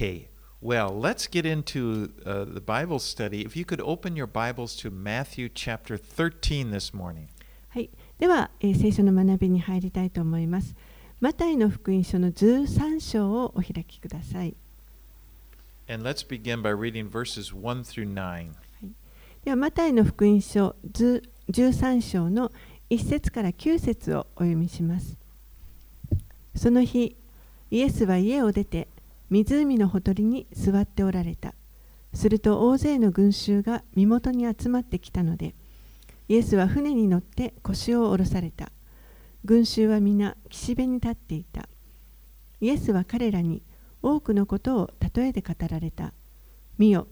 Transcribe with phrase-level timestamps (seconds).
[0.00, 0.28] Okay,
[0.62, 3.42] well, let's get into uh, the Bible study.
[3.42, 7.28] If you could open your Bibles to Matthew chapter 13 this morning.
[7.68, 10.74] はい、では、えー聖書の学びに入りたいと思います。
[11.20, 14.54] マタイの福音書の13章をお開きください。
[15.86, 18.52] And let's begin by reading verses 1 through 9.
[19.44, 22.50] では、マタイの福音書ず13章の
[22.88, 25.18] 1節から9節をお読みします。
[26.56, 27.14] その日、
[27.70, 28.88] イエスは家を出て、
[29.30, 31.54] 湖のほとりに座っておられた。
[32.12, 35.54] すると大勢の群衆が身元に集まってきたので、
[36.28, 38.70] イエスは船に乗って腰を下ろされた。
[39.44, 41.68] 群衆は皆岸辺に立っていた。
[42.60, 43.62] イエスは彼らに
[44.02, 46.12] 多くのことを例えで語られた。
[46.76, 47.06] 見よ、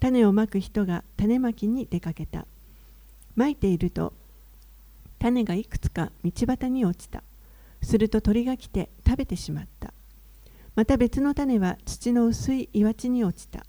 [0.00, 2.46] 種をまく人が種まきに出かけた。
[3.36, 4.12] まいていると、
[5.20, 7.22] 種がいくつか道端に落ちた。
[7.82, 9.94] すると鳥が来て食べてしまった。
[10.74, 13.66] また別の種は土の薄い岩地に落ちた。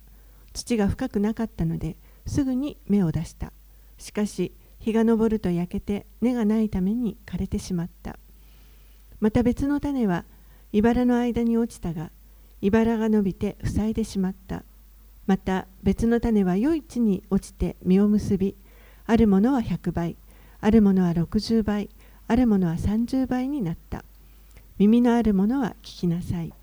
[0.54, 3.52] 土が深くなかったのですぐに芽を出した。
[3.98, 8.18] しかし日が昇ると焼けて根がないために枯れてしまった。
[9.20, 10.26] また別の種は
[10.72, 12.12] 茨の間に落ちたが、
[12.62, 14.64] 茨が伸びて塞いでしまった。
[15.28, 18.56] また別の種は良い地に落ちて実を結び、
[19.06, 20.16] あるものは100倍、
[20.60, 21.90] あるものは60倍、
[22.28, 24.04] あるものは30倍になった。
[24.78, 26.54] 耳のあるものは聞きなさい。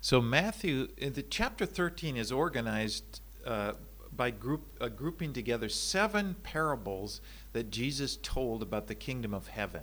[0.00, 3.72] So, Matthew, in the chapter 13 is organized uh,
[4.16, 7.20] by group, uh, grouping together seven parables
[7.52, 9.82] that Jesus told about the kingdom of heaven.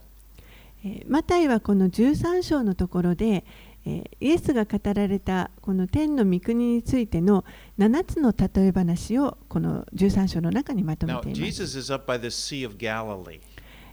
[0.86, 3.46] えーマタイはこの13章のところで、
[3.86, 7.44] えーイエスが語られたこの天の御国についての
[7.78, 11.42] 7つの例え話をこの13章の中にまとめ Now, ています。
[11.42, 11.78] Jesus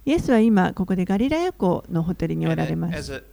[0.06, 3.24] イエスは今ここでガリラヤ湖のホテルにおられます。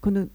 [0.00, 0.28] この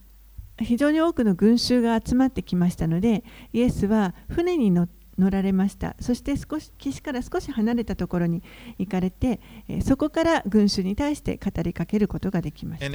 [0.59, 5.95] 非常に多くの群衆が集まってきましたので、イエスは船に乗って乗られました。
[5.99, 8.41] そして少し岸から少し離れたところに
[8.77, 12.85] 行かれて、えーそこから群衆に対して語りかけることができました.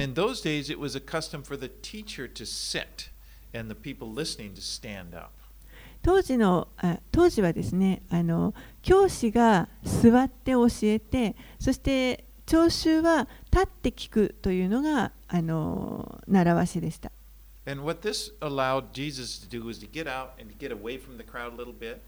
[6.03, 17.11] 当時のあ当時はですねあの教師が座って教えてそして聴衆は立って聞くというのがあの習わしでした
[17.67, 20.97] And what this allowed Jesus to do was to get out and to get away
[20.97, 22.01] from the crowd a little bit,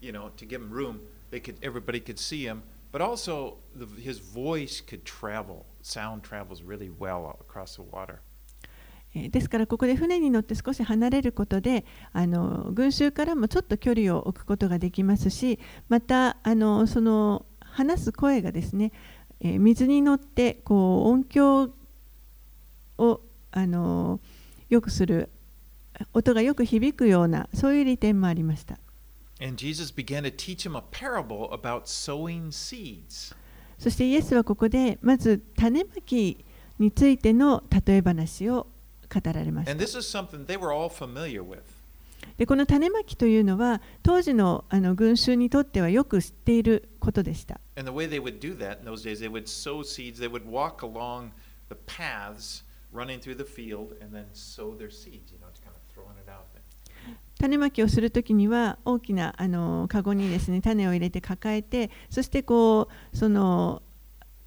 [0.00, 1.00] you know, to give him room.
[1.32, 5.66] They could, everybody could see him, but also the, his voice could travel.
[5.82, 8.20] Sound travels really well across the water.
[9.14, 15.58] えですからここで船に乗って少し離れることであの群衆からもちょっと距離を置くことができますし
[15.90, 18.90] またあのその話す声がですね、
[19.40, 21.74] えー水に乗ってこう音響
[22.96, 23.20] を
[23.50, 24.18] あの
[24.72, 25.28] よくする
[26.14, 28.78] 音がよく響くようなそういう利点もありました。
[33.78, 36.42] そしてイエスはここでまず種まき
[36.78, 38.66] についての例え話を
[39.12, 39.72] 語られました。
[42.38, 47.60] でこの種まきというのは当時の,あの群衆にとってはよく知っていることでした。
[52.93, 56.29] running through the field and then sow their seeds, you know, just kind of throwing it
[56.29, 56.61] out there.
[57.39, 63.83] 種まきをするときには大きなあのカゴにですね種を入れて抱えてそしてこうその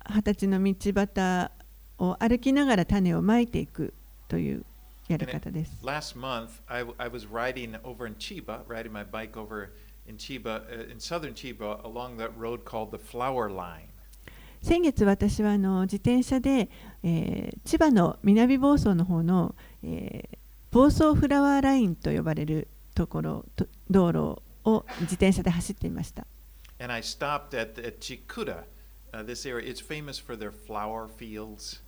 [0.08, 1.50] 二十歳の道端
[1.98, 3.94] を歩きながら種をまいていく
[4.28, 4.64] という
[5.08, 5.72] やり方です。
[5.82, 9.70] Last month, I, w- I was riding over in Chiba, riding my bike over
[10.06, 13.88] in Chiba, uh, in southern Chiba, along that road called the Flower Line.
[14.65, 16.69] 先月私はあの自転車で、
[17.03, 19.53] えー千葉の南房総の方の、
[19.83, 20.37] えー
[20.71, 26.25] 房総フラワーラインと呼ばれるところと道路を自転車で走っていました。
[26.79, 28.63] And I stopped at, at Chikuda.
[29.13, 31.79] Uh, this area, it's famous for their flower fields.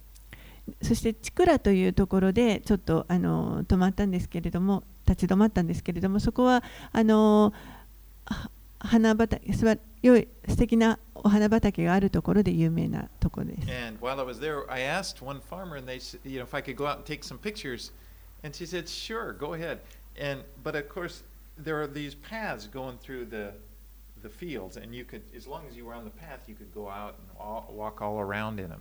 [0.84, 7.54] そしてチクラというところでちょっとあの止まったんですけれども立ち止まったんですけれどもそこはあの
[8.26, 9.52] は花畑
[10.02, 13.68] 良い素敵なお花畑があるところで有名なところです。
[13.70, 16.76] And while I was there, I asked one farmer, and they, you know, if I could
[16.76, 17.92] go out and take some pictures,
[18.44, 19.80] and she said, "Sure, go ahead."
[20.20, 21.24] And but of course,
[21.58, 23.54] there are these paths going through the
[24.22, 26.74] the fields, and you could, as long as you were on the path, you could
[26.74, 28.80] go out and all, walk all around in them.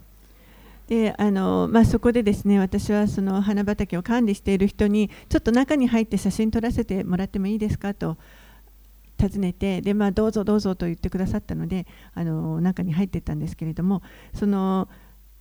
[0.88, 8.16] であのまあ、そこでですね私はその花畑を管理している人にちょっと中に入って写真撮らせてもらってもいいですかと
[9.18, 14.02] 尋ねてで、まあ、どうぞどうぞと言ってくださったのであの中に入っていったんですけれども
[14.34, 14.88] その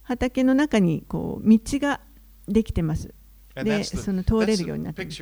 [0.03, 1.99] 畑の中にこう道が
[2.47, 3.13] できてます。
[3.55, 5.15] で、その通れるようになってます。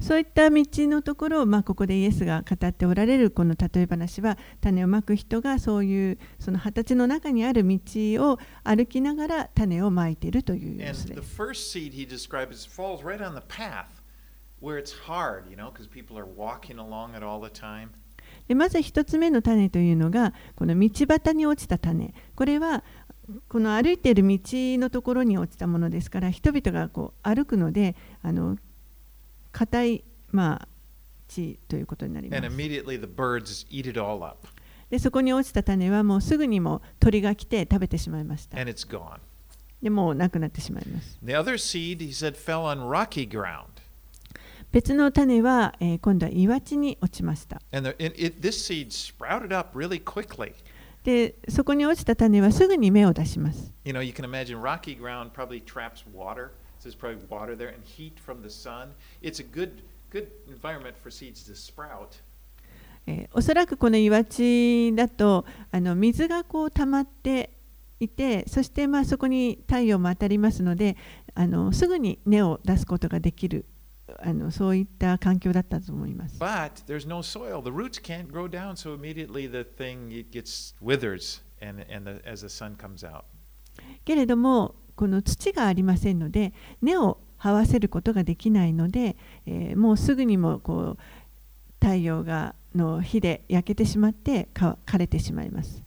[0.00, 7.78] そういった道のところを、まあ、ここでイエスが語っておられるこの例え話は種をまく人がそういうその畑の中にある道
[8.30, 11.40] を歩きながら種をまいているという様子です。
[14.60, 17.90] where it's hard, you know, because people are walking along it all the time.
[18.48, 22.84] でまず一つ目の種というのがこの道端に落ちた種これは
[23.48, 28.56] この歩いている道のところに落ちたものですから人々がこう歩くのであの
[29.56, 30.68] 硬い、まあ、
[31.28, 32.42] 地ということになります。
[34.90, 38.62] で、そこに落ちた種はもうすぐにも鳥が来て食べてしまいました。
[39.82, 41.18] でもうなくなってしまいます。
[41.22, 43.64] The other seed, he said, fell on rocky ground.
[44.72, 47.62] 別の種は、えー、今度は岩地に落ちました。
[47.72, 48.38] The, it,
[49.74, 50.52] really、
[51.02, 53.72] で、そこに落ちた種はすぐに芽を出します。
[53.84, 54.12] You know, you
[56.86, 58.92] There's probably water there and heat from the sun.
[59.20, 62.20] It's a good, good environment for seeds to sprout.
[63.08, 67.50] えーおそらくこの岩地だとあの水がこう溜まって
[67.98, 70.96] いてそしてまあそこに太陽も当たりますので
[71.34, 73.64] あのすぐに根を出すことができる
[74.20, 76.38] あのそういった環境だったと思います。
[76.38, 77.62] But there's no soil.
[77.62, 82.28] The roots can't grow down, so immediately the thing it gets withers and, and the,
[82.28, 83.24] as the sun comes out.
[84.04, 86.52] けれどもこの土がありませんので
[86.82, 90.98] 根を這わせることができないので、え、もうすぐにもこう
[91.80, 95.82] 太陽がの火で焼けてしまって枯,枯れてしまいます。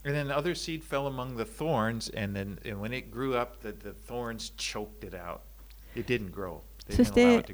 [6.88, 7.44] そして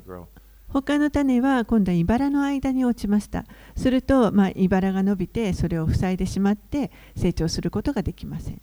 [0.69, 3.45] 他の種は今度は茨の間に落ちました。
[3.77, 8.61] するとまあ茨が伸びてそれを塞いでしまって成長することができません。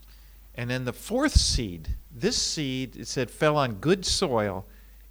[0.57, 4.65] And then the fourth seed, this seed, it said, fell on good soil.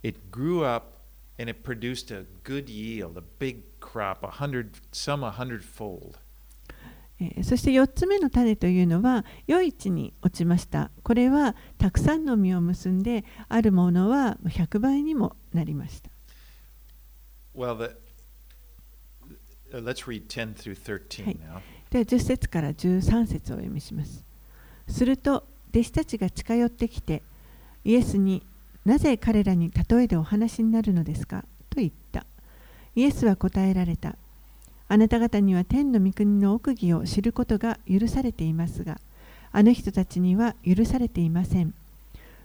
[0.03, 0.93] It grew up
[1.39, 6.15] and it produced a good yield, a big crop, a hundred, some a hundredfold.
[7.19, 10.91] えーそして4つ目の種というのは良い地に落ちました。
[11.01, 16.09] これはたくさんの実を結んであるものは100倍にもなりました。
[17.55, 17.95] Well, the,
[19.75, 21.37] uh, let's read 10 through 13 Hey.
[21.39, 21.61] now.
[21.89, 24.23] では10節から13節をお読みします。
[24.92, 27.22] すると弟子たちが近寄ってきて
[27.84, 28.42] イエスに
[28.84, 31.44] なぜ彼らに例えでお話になるのですか？
[31.70, 32.24] と言った。
[32.94, 34.16] イエスは答えられた。
[34.88, 39.00] あなた方には天の御国の奥義を知ることが許されていますが、
[39.50, 41.72] あの人たちには許されていません。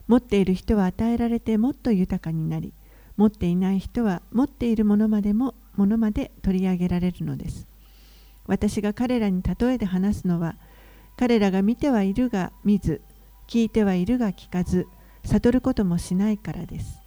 [0.07, 2.71] 持っている人は与えられてもっと豊かになり、
[3.17, 7.65] 持っていない人は持っているものまでもものまで取り上げられるのです。
[8.45, 10.55] 私が彼らに例えで話すのは、
[11.17, 13.01] 彼らが見てはいるが見ず、
[13.47, 14.87] 聞いてはいるが聞かず、
[15.25, 17.01] 悟ることもしないからです。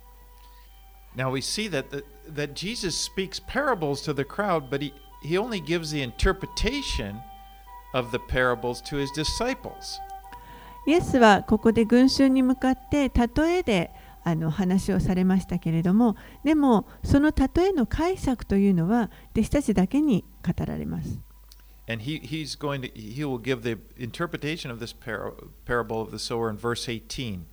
[1.16, 4.92] Now we see that, that, that Jesus speaks parables to the crowd, but he,
[5.22, 7.16] he only gives the interpretation
[7.94, 10.00] of the parables to his disciples.
[10.86, 13.90] イエスはここで群衆に向かって例えで
[14.24, 21.19] あの話をされましたけれども、でもその例えの解釈というのは弟子たちだけに語られます。
[21.91, 25.32] And he, he's going to he will give the interpretation of this par-
[25.65, 27.47] parable of the sower in verse 18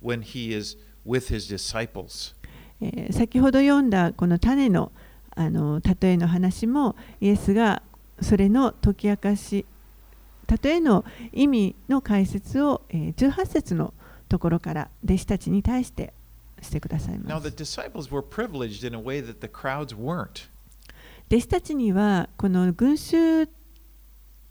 [0.00, 2.34] when he is with his disciples.
[2.80, 4.90] えー先ほど読んだこの種の
[5.36, 7.82] あの例えの話もイエスが
[8.20, 9.64] それの解き明かし
[10.62, 13.94] 例えの意味の解説を、えー18節の
[14.28, 16.12] ところから弟子たちに対して
[16.62, 17.80] してください Now ま the す。
[17.80, 20.48] disciples were privileged in a way that the crowds weren't.
[21.30, 23.46] 弟子たちにはこの群衆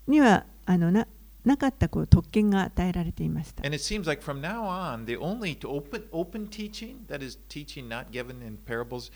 [0.07, 1.07] にはあのな
[1.45, 3.63] なかったこう特権が与えられていました。
[3.65, 7.87] And it seems like from now on, the only to open open teaching, that is teaching
[7.87, 9.11] not given in parables,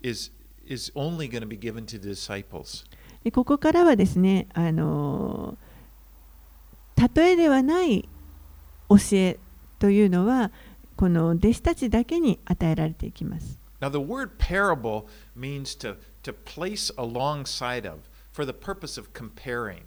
[0.00, 0.30] is
[0.66, 2.84] is only going to be given to the disciples.
[3.24, 5.72] でここからはですね、あのー
[7.14, 8.08] 例えではない
[8.88, 9.38] 教え
[9.80, 10.52] というのは
[10.94, 13.58] この弟子たちだけに与えられていきます。
[13.80, 15.06] Now the word parable
[15.36, 17.98] means to to place alongside of
[18.32, 19.82] for the purpose of comparing.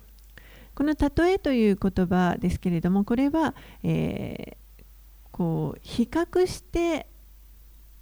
[0.76, 4.66] この例えという言葉ですけれどもこれは、えー
[5.32, 7.08] こう比較して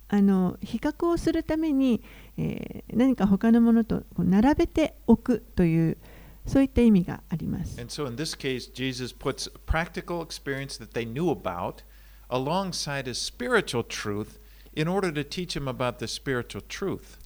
[0.07, 2.03] あの比較をするために、
[2.37, 5.97] えー何か他のものと並べておくという
[6.45, 7.79] そういった意味があります。
[7.81, 11.83] And so in this case, Jesus puts practical experience that they knew about
[12.29, 14.39] alongside a spiritual truth
[14.75, 17.17] in order to teach them about the spiritual truth.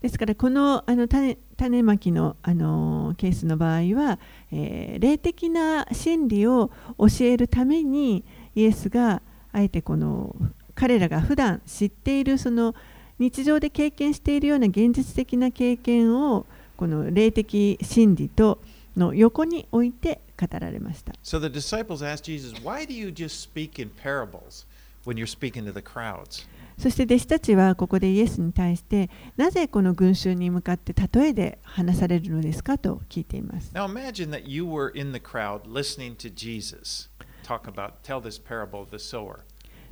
[0.00, 4.18] ですからこのあの種種まきのあのケースの場合は、
[4.52, 9.22] えー霊的な真理を教えるためにイエスが
[9.52, 10.34] あえてこの
[10.74, 12.74] 彼らが普段知っているその
[13.18, 16.46] 日常で経験しているような現実的な経験を
[16.76, 18.58] この霊的真理と
[18.96, 21.12] の横に置いて語られました。
[21.22, 24.66] So the disciples asked Jesus, Why do you just speak in parables
[25.04, 26.46] when you're speaking to the crowds?
[26.78, 33.70] そして弟子たちはここでイエスに対して、なぜこの群衆に向かって例えで話されるのですかと聞いています。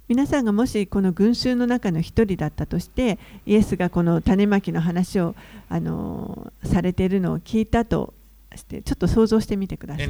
[0.07, 5.35] 皆さんがもしこの群衆の中の一人だったとしてイエスがこの種まきの話を
[5.71, 8.12] あのされているのを聞いたと
[8.55, 10.07] してちょっと想像してみてください。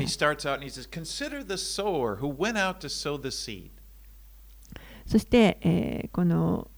[5.07, 6.69] そして、えー、この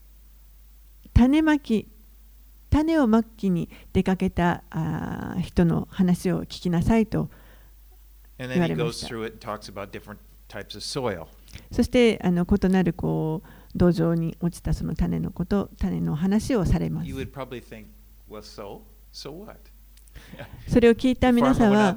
[1.15, 1.89] 種まき
[2.71, 7.31] 種をまきに出かけたあ人の話を聞きなさいと
[8.39, 9.07] 言われまし。
[11.73, 17.09] そしてあの異なるこう土壌に落ちたその種のこと種の話をされます。
[20.69, 21.97] それを聞いた皆さんは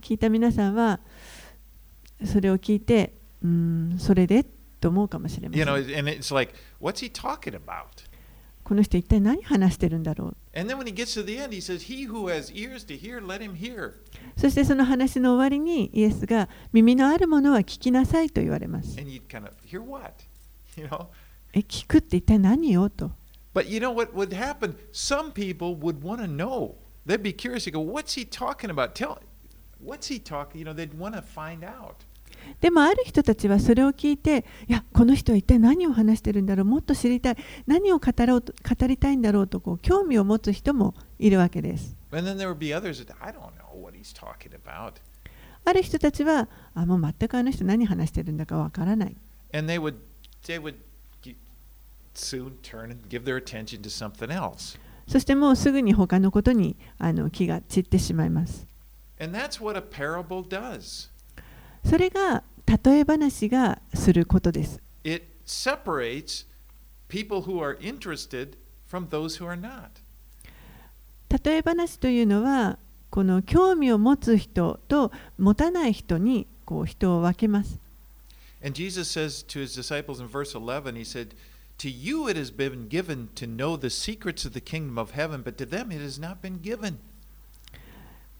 [0.00, 1.00] 聞いた皆さんは
[2.24, 3.19] それを聞いて。
[3.42, 4.44] うーんそれで
[4.80, 7.84] と思うかもしれませ You ん know, and it's like, what's he talking about?
[8.64, 10.68] この人一体何話してるんだろう end,
[13.56, 13.92] hear.
[14.36, 19.50] そしてその話の終わりにイエスが耳のあるものは聞きなさいと言われます kind of?
[20.76, 21.06] You know?
[21.52, 23.10] え聞くって一体何よと
[23.52, 24.76] But you know what would happen?
[24.92, 26.76] Some people would want to know.
[27.04, 28.94] They'd be curious to go, What's he talking about?
[28.94, 29.18] Tell,
[29.84, 30.60] what's he talking?
[30.60, 32.04] You know, they'd want to find out.
[32.60, 41.94] でもある人たちはそれを聞いて、いや、この人は一体何を話してるんだろう、もっと知りたい、何を語,ろうと語りたいんだろうとこう興味を持つ人もいるわけです。
[45.64, 49.16] ある人たちは、あもう全くあの人何話してるんだかわからない。
[55.08, 58.66] そしてもうすぐに他のことにあの気が散ってしまいます。
[61.84, 62.42] それが
[62.84, 64.80] 例え話がすることです。
[65.04, 66.46] It separates
[67.08, 68.56] people who are interested
[68.88, 69.88] from those who are not.
[71.44, 72.78] 例え話というのは、
[73.10, 77.78] この興味を持つ人と持たない人にこう人を分けます。
[78.62, 81.34] And Jesus says to his disciples in verse 11, He said,
[81.78, 85.42] To you it has been given to know the secrets of the kingdom of heaven,
[85.42, 86.98] but to them it has not been given.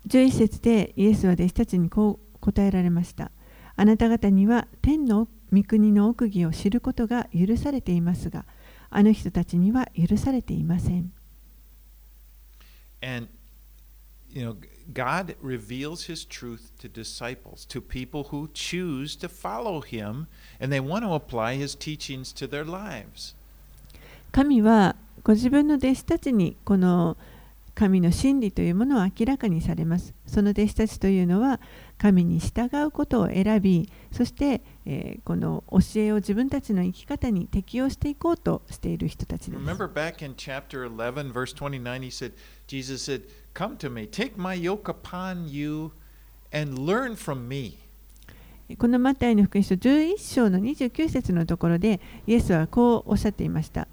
[0.07, 3.31] 11節でイエスは弟子たちにこう答えられました。
[3.77, 8.45] あなた方には天の御国の奥義を知ることが許されていますが、
[8.91, 11.13] あの人たちには許されていません。
[13.03, 13.29] And,
[14.33, 14.57] you know,
[14.93, 20.27] God reveals his truth to disciples, to people who choose to follow him
[20.61, 23.35] and they want to apply his teachings to their lives.
[24.33, 27.17] 神はご自分の弟子たちにこの
[27.81, 30.13] 神の真理というものを明らかにされます。
[30.27, 31.63] その弟子たちというのは
[31.97, 39.63] 神に従うことを選び、そして、えーこの教えを自分たちの生き方に適用していこうとしている人たちです。
[39.63, 42.33] Remember back in chapter 11, verse 29, he said,
[42.67, 43.23] Jesus said,
[43.55, 45.93] Come to me, take my yoke upon you,
[46.53, 47.79] and learn from me.
[48.77, 53.89] このマタイの福音書11章の29節のところでイエスはこうおっしゃっていました。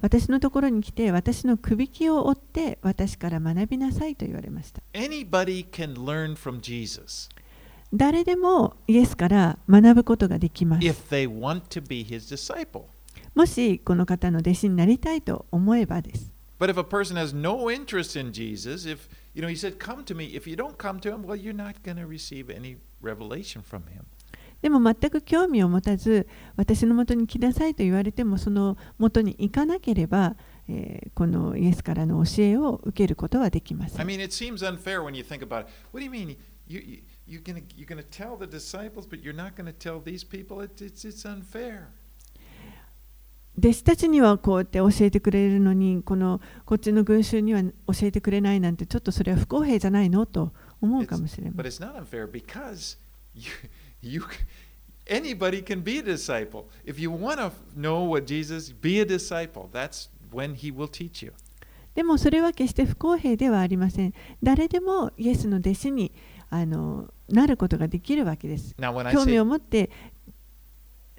[0.00, 4.82] 私のところに来て私のくびきを追って私から学びなさいと言われました。
[4.92, 7.28] Anybody can learn from Jesus
[7.92, 10.86] 誰でもイエスから学ぶことができます。
[10.86, 12.84] if they want to be his disciple.
[13.34, 16.30] もしこの方の弟子になりたいと思えばです。
[16.58, 20.14] But if a person has no interest in Jesus, if you know, he said, "Come to
[20.14, 23.62] me." If you don't come to him, well, you're not going to receive any revelation
[23.62, 24.04] from him.
[24.60, 30.34] でも全く興味を持たず私のもとに来なさいと言われてもそのもとに行かなければ、
[30.68, 34.00] えー、このイエスからの教えを受けることはできません。
[34.00, 34.04] I
[43.72, 47.72] 子たちにはこうやって教えてくれるのにこ,のこっちの群衆には教
[48.02, 50.26] えてくれないなんてちょっとそれは不公平じゃないの？
[50.26, 51.56] と思うかもしれません。
[54.01, 54.23] it's not unfair because you you
[55.07, 56.69] anybody can be a disciple.
[56.85, 59.69] If you want to know what Jesus, be a disciple.
[59.71, 61.33] That's when he will teach you.
[61.95, 64.13] でもそれは決して不公平ではありません。
[64.41, 66.11] 誰でもイエスの弟子に
[66.49, 68.75] あのなることができるわけです。
[68.79, 69.91] Now, when I 興味 say を持って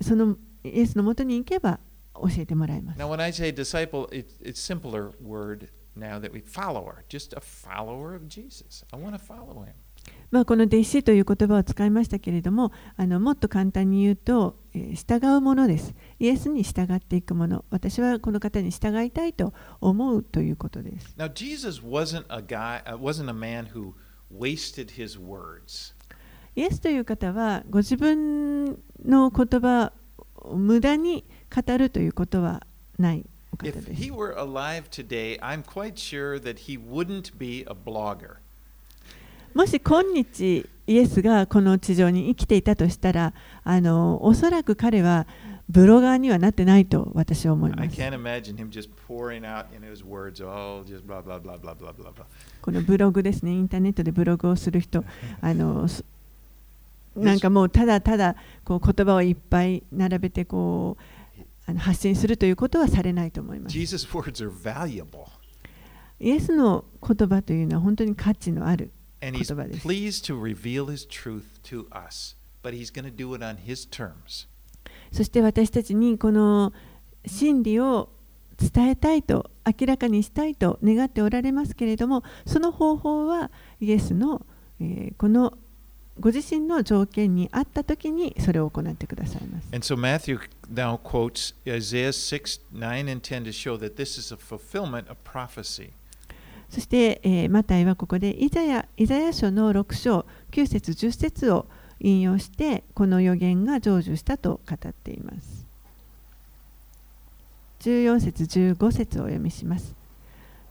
[0.01, 1.79] そのイエスのもとに行けば
[2.15, 3.01] 教えてもらいます。
[3.01, 7.41] Now, when I say disciple, it, it's simpler word now that we follower, just a
[7.41, 8.85] follower of Jesus.
[8.93, 9.75] I want to follow him.
[10.32, 23.94] まあ、この弟子という言葉を使いましたけれどもあのもっと簡単に言うと、えー従うものですイエスに従っていくもの私はこの方に従いたいと思うということです Now, Jesus wasn't a guy, uh, wasn't a man who
[24.32, 25.94] wasted his words.
[26.56, 29.94] イエスという方はご自分の言葉
[30.36, 32.66] を無駄に語るということは
[32.98, 38.38] ないお方 If です he were alive today, I'm quite sure that he wouldn't be a blogger.
[39.54, 45.28] もし今日イエスがこの地上に生きていたとしたらあのおそらく彼は
[45.70, 48.12] ブロガーにはなってないと私は思います oh.
[52.62, 55.06] このブログですね、インターネットでブログをする人、
[55.42, 56.04] あのす
[57.16, 60.98] なんかもうただただこう言葉をいっぱい並べてこ
[61.38, 63.78] うあの発信するということはされないと思います。
[66.20, 68.90] イエスの言葉というのは本当に価値のある。
[69.22, 69.88] And he's 言葉です。
[69.88, 74.48] pleased to reveal his truth to us, but he's going to do it on his terms.
[75.12, 76.74] そして私たちにこの
[77.26, 78.10] 真理を
[78.58, 83.50] 伝えたいと明らかにしたいと願っておられますけれどもその方法は
[83.80, 84.46] イエスの、
[84.80, 85.58] えーこの
[86.20, 89.68] ご自身の条件に合った時にそれを行ってくださいます。
[89.72, 94.38] And so Matthew now quotes Isaiah 6, 9, and 10 to show that this is a
[94.38, 95.92] fulfillment of prophecy.
[96.70, 101.66] そして、えーマタイはここでイザヤイザヤ書の6章9節10節を
[102.00, 105.66] 引用してこの予言が成就したと語っています。
[107.82, 109.96] 14節15節をお読みします。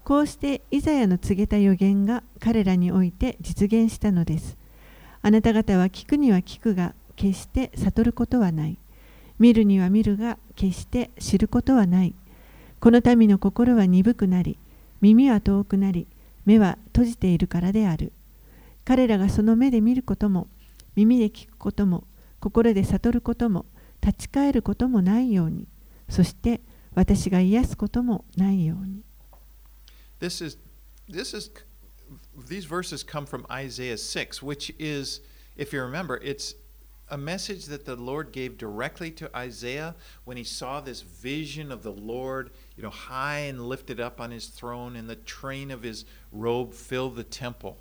[0.05, 4.57] こうしてイザヤの告げた予言が彼らにおいて実現したのです。
[5.21, 8.79] あなた方は聞くには聞くが決して悟ることはない。
[9.39, 12.15] 見るには見るが決して知ることはない。
[12.81, 14.57] この民の心は鈍くなり、
[15.01, 16.07] 耳は遠くなり、
[16.45, 18.13] 目は閉じているからである。
[18.85, 20.49] 彼らがその目で見ることも、
[20.97, 22.05] 耳で聞くことも、
[22.41, 23.67] 心で悟ることも、
[24.03, 25.67] 立ち返ることもないように、
[26.09, 26.61] そして
[26.95, 29.03] 私が癒すこともないように。
[30.21, 30.59] This is
[31.09, 31.51] this is
[32.49, 35.21] these verses come from Isaiah 6, which is,
[35.57, 36.57] if you remember, it's
[37.11, 39.95] a message that the Lord gave directly to Isaiah
[40.25, 44.31] when he saw this vision of the Lord, you know, high and lifted up on
[44.31, 47.77] his throne, and the train of his robe filled the temple.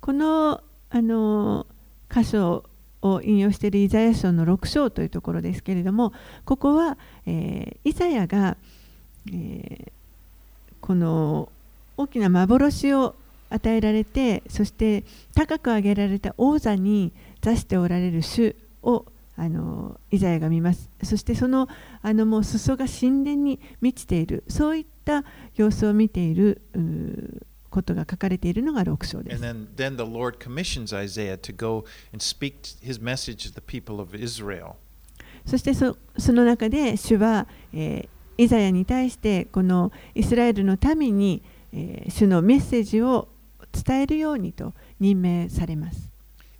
[0.00, 1.66] このあの
[2.10, 2.64] 箇所
[3.02, 6.14] を引用しているイザヤ書の6章というところですけれども
[6.46, 6.96] ここは、
[7.26, 8.56] えーイザヤが、
[9.28, 9.92] えー
[10.80, 11.48] この
[11.96, 13.16] 大きな幻を
[13.50, 15.02] 与えられてそして
[15.34, 19.04] 高く上げられた王座に座しておられる主を
[19.36, 21.68] あのイザヤが見ますそしてその
[22.02, 26.62] あのもう裾が神殿に満ちているそういった様子を見ている
[27.70, 29.68] ことが書かれているのが6章です And。
[29.76, 30.04] then, then the.
[35.44, 43.28] そしてそその中で主は、えーイザヤに対してこのイスラエルの民に、えー主のメッセージを
[43.72, 46.10] 伝えるようにと任命されます。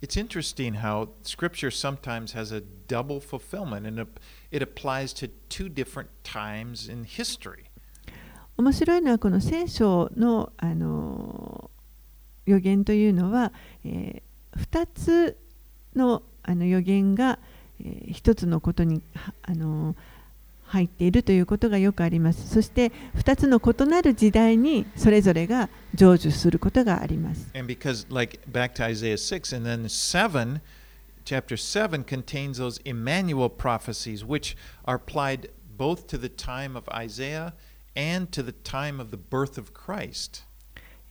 [0.06, 4.06] It's interesting how Scripture sometimes has a double fulfillment, and
[4.52, 7.64] it, applies to two different times in history.
[8.56, 11.72] 面白いのはこの聖書の、あの
[12.46, 13.52] 予言というのは、
[13.84, 14.22] え
[14.56, 15.36] 2つ
[15.96, 17.40] のあの予言が、
[17.80, 19.02] え1つのことに、
[19.42, 19.96] あのー
[20.66, 22.48] 入っているということがよくあります。
[22.48, 27.48] そして2つの異なる時代にそれぞれが成就することがあります。
[27.54, 30.60] And because, like, back to Isaiah 6, and then 7,
[31.24, 37.52] chapter 7 contains those Emmanuel prophecies, which are applied both to the time of Isaiah
[37.94, 40.44] and to the time of the birth of Christ.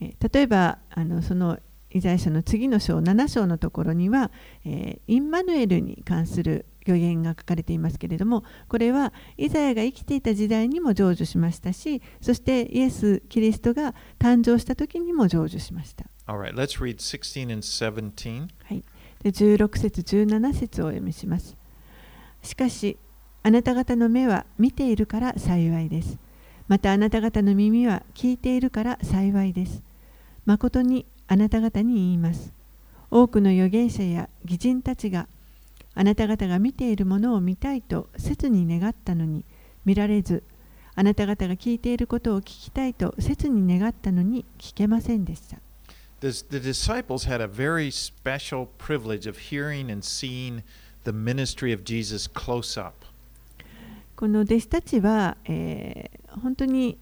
[0.02, 1.58] えー例えばあのその
[1.90, 4.32] イザヤ書の次の章7章のところには、
[4.66, 16.06] えーインマヌエルに関する予言が書かれていますけれどもこれはイザヤが生きていた時代にも成就しましたしそしてイエス・キリストが誕生した時にも成就しました。
[16.28, 18.48] Right, let's read 16 and 17.
[18.64, 18.84] はい、
[19.22, 21.56] で16節17節をお読みします。
[22.42, 22.98] しかし、
[23.44, 26.18] あなた方の目は見ているから幸いです。
[26.68, 29.84] またあなた方の耳は聞いているから幸いです。
[30.46, 32.52] 誠にあなた方に言います。
[33.12, 35.28] 多くの預言者や義人たちが
[35.96, 39.44] あなた方が見ているものを見たいと切に願ったのに
[39.86, 40.44] 見られず、
[40.94, 45.58] あなた方が聞いていることを聞きたいと切に願ったのに聞けませんでした。
[46.22, 46.30] The,
[46.60, 50.64] disciples had a very special privilege of hearing and seeing
[51.04, 52.94] the ministry of Jesus close up.
[54.16, 56.98] この弟子たちは、えー本当に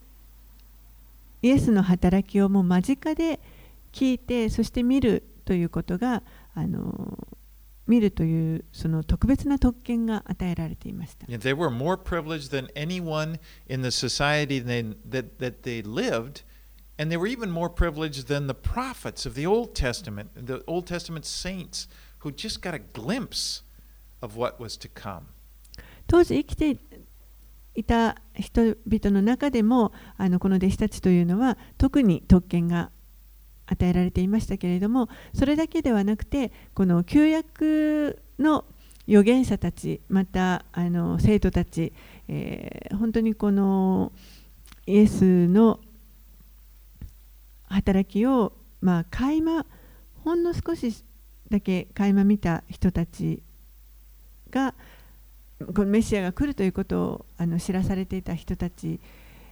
[1.42, 3.40] イエスの働きをもう間近で
[3.92, 6.24] 聞いてそして見るということが
[6.56, 7.18] あの
[7.88, 11.26] 見るというその特別な特権が与えられていました。
[11.28, 16.44] They were more privileged than anyone in the society that, that they lived,
[16.98, 20.86] and they were even more privileged than the prophets of the Old Testament, the Old
[20.86, 21.88] Testament saints
[22.20, 23.64] who just got a glimpse
[24.22, 25.26] of what was to come.
[26.08, 26.78] 当時生きて
[27.76, 32.92] いた人々の中でもあのこの弟子たちというのは特に特権が
[33.74, 38.66] 与えられていましたけれどもそれだけではなくてこの旧約の
[39.08, 41.92] 預言者たちまたあの生徒たち、
[42.28, 44.12] えー本当にこの
[44.86, 45.80] イエスの
[47.68, 49.66] 働きを、まあ、垣間
[50.24, 51.04] ほんの少し
[51.50, 53.42] だけ垣間見た人たち
[54.50, 54.74] が
[55.76, 59.00] このメシアが来るということをあの知らされていた人たち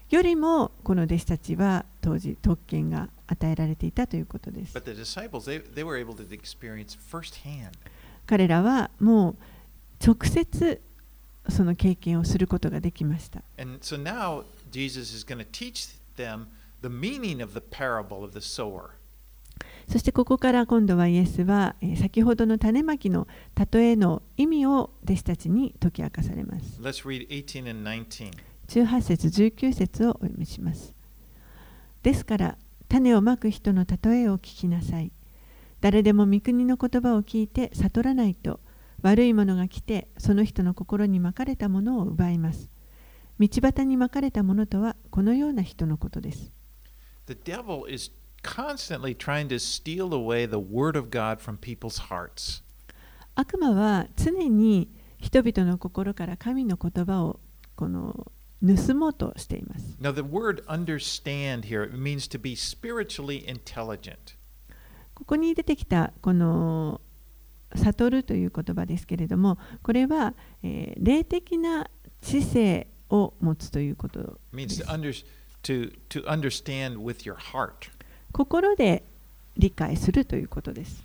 [0.10, 4.74] よりもこの弟子たちは当時特権が与えられていたということです。
[8.28, 9.36] 彼らはもう
[10.06, 10.82] 直接
[11.50, 13.41] その経験をすることができました。
[19.88, 23.28] そしてここから今度はイエスは先ほどの種まきの
[23.72, 26.82] 例えの意味を弟子たちに解き明かされます。
[28.67, 30.94] 18節19節をお読みします。
[32.04, 32.58] ですから、
[32.91, 35.13] 種をまく人の例えを聞きなさい。
[35.80, 38.60] 誰でも御国の言葉を聞いて悟らないと
[39.01, 42.69] 悪いものが来てその人の心にまかれたものを奪います。
[43.39, 46.51] 道端にまかれたものとはこのような人のことです。
[47.27, 48.12] The devil is
[48.43, 52.62] constantly trying to steal away the word of God from people's hearts.
[53.36, 57.39] 悪魔は常に人々の心から神の言葉を
[57.77, 58.30] この
[58.63, 64.36] 盗もうとしています Now, the word understand here means to be spiritually intelligent.
[65.15, 67.02] ここに出てきたこの
[67.76, 71.89] 悟るという言葉ですけれどもこれは、えー霊的な
[72.21, 75.26] 知性を持つということで means す to, under,
[75.63, 77.89] to, to understand with your heart.
[78.32, 79.04] 心で
[79.58, 81.04] 理解するということです。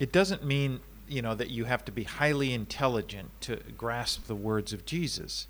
[0.00, 4.34] It doesn't mean, you know, that you have to be highly intelligent to grasp the
[4.34, 5.48] words of Jesus.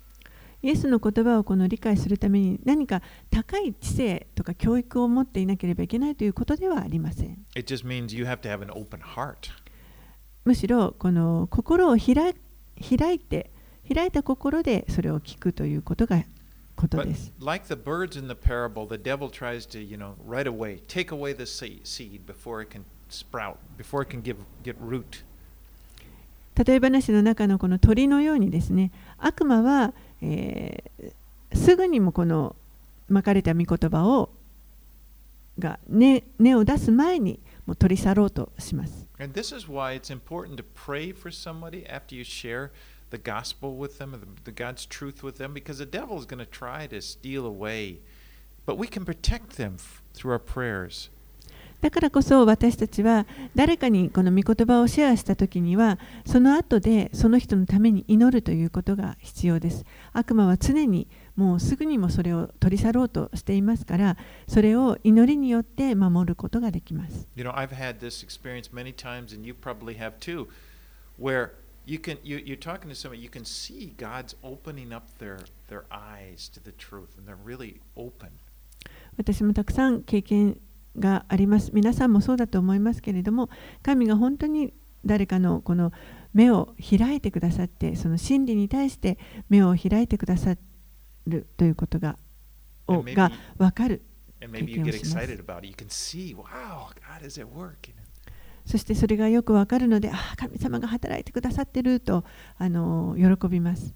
[0.61, 7.45] イエスの言葉をこの理解するために何か高い知性とか教育を持っていなければいけないということではありません。
[7.55, 9.51] It just means you have to have an open heart.
[10.43, 12.35] むしろこの心を開
[12.89, 13.49] 開いて
[13.93, 16.23] 開いた心でそれを聞くということが
[16.75, 17.31] こと But です。
[17.43, 21.35] like the birds in the parable, the devil tries to, you know, right away take away
[21.35, 25.23] the se- seed before it can sprout, before it can give, get root.
[26.63, 31.13] 例え話の中のこの鳥のようにですね悪魔は、えー
[31.55, 32.55] すぐにもこの
[33.07, 34.29] まかれた御言葉を
[35.57, 39.07] が根根を出す前にもう取り去ろうとします。
[39.19, 42.71] And this is why it's important to pray for somebody after you share
[43.09, 46.39] the gospel with them, the, the God's truth with them, because the devil is going
[46.39, 47.99] to try to steal away.
[48.65, 49.77] But we can protect them
[50.13, 51.09] through our prayers.
[51.81, 59.85] だからこそ私たちは誰かにこの御言葉をシェアした時にはその後でその人のために祈るということが必要です。
[60.13, 67.27] 悪魔は常にもうすぐにもそれを取り去ろうとしていますからそれを祈りによって守ることができます。
[79.17, 80.57] 私もたくさん経験
[80.97, 81.71] があります。
[81.73, 83.49] 皆さんもそうだと思いますけれども
[83.83, 84.73] 神が本当に
[85.05, 85.91] 誰かのこの
[86.33, 89.17] 目を開いてくださってその心理に対して
[89.49, 90.55] 目を開いてくださ
[91.27, 92.17] るということが,
[92.87, 94.01] が分かる
[98.65, 102.23] そしてそれがよく分かるのであ神様が働いてくださってると
[102.57, 103.93] あの喜びます。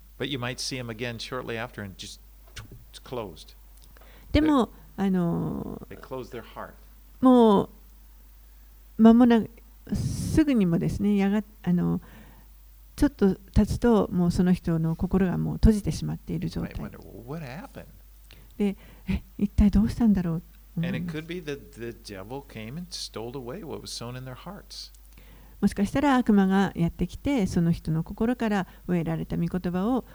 [4.32, 5.82] でも、あの、
[7.22, 7.70] もう
[8.98, 9.50] 間もなく
[9.96, 12.00] すぐにもですねやがあの
[12.96, 16.74] ちょっと経つともうその人の心がもう閉じてしまっている状態。
[18.58, 18.78] で,で
[19.08, 20.44] え一体どうしたんだろう？
[25.62, 30.06] もしかしたら悪魔がやってきてその人の心から植えられた御言葉を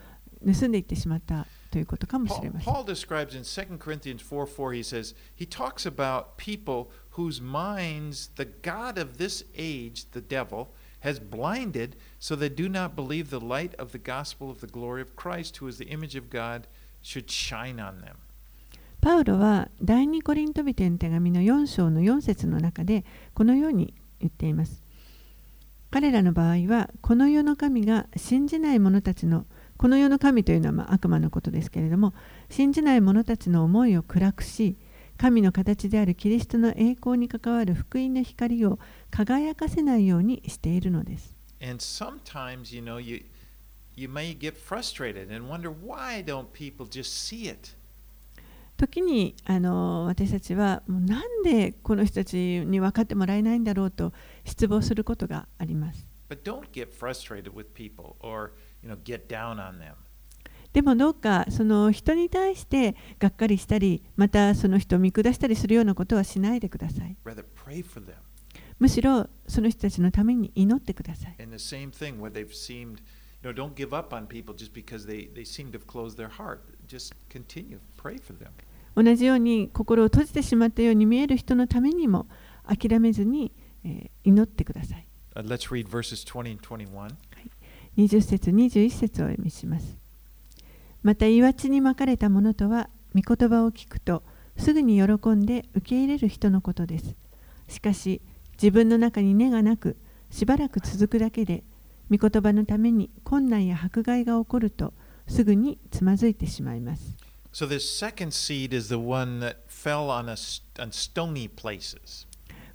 [0.45, 1.47] 盗んでいってしまった。
[1.75, 6.89] ということかもし Paul, れません Paul describes in 2 Corinthians 4 4, he says, he talks about people
[7.17, 10.69] whose minds the God of this age, the devil,
[11.01, 15.03] has blinded so they do not believe the light of the gospel of the glory
[15.03, 16.69] of Christ, who is the image of God,
[17.03, 18.19] should shine on them.
[19.01, 24.81] パウロは第二コリント人への手紙の4章の4節の中でこのように言っています。
[25.91, 29.45] 彼らの場合はこの世の神が信じない者たちの
[29.77, 32.15] この世の神というのはまあ悪魔のことですけれども
[32.51, 34.77] 信じない者たちの思いを暗くし
[35.17, 38.79] 神の形であるキリストの栄光に関わる福音の光を
[39.11, 41.35] 輝かせないようにしているのです。
[41.61, 43.25] And sometimes, you know, you
[43.97, 47.77] you may get frustrated and wonder why don't people just see it?
[48.77, 54.13] 時にあの私たちはもうなんでこの人たちに分かってもらえないんだろうと
[54.45, 56.09] 失望することがあります。
[56.29, 58.53] But don't get frustrated with people or,
[60.73, 67.16] でもどうかその人に対してがっかりしたりまたその人を見下したりするようなことはしないでください。
[68.81, 71.37] むしろその人たちのために祈ってください。
[71.92, 72.18] Thing,
[78.97, 82.27] 同じように心を閉じてしまったように見える人のためにも
[82.66, 83.53] 諦めずに、
[84.25, 85.07] 祈ってください。
[85.35, 85.42] Uh,
[87.96, 89.96] 20節21節をお読みします。
[91.02, 94.22] また岩地にまかれた者とは御言葉を聞くと
[94.57, 97.14] すぐに喜んで受け入れる人のことです。
[97.68, 98.20] しかし
[98.54, 99.96] 自分の中に根がなく
[100.30, 101.62] しばらく続くだけで
[102.11, 104.92] 御言葉のために困難や迫害が起こると
[105.28, 107.16] すぐにつまずいてしまいます。
[107.52, 110.35] So this second seed is the one that fell on, a,
[110.83, 112.26] on stony places.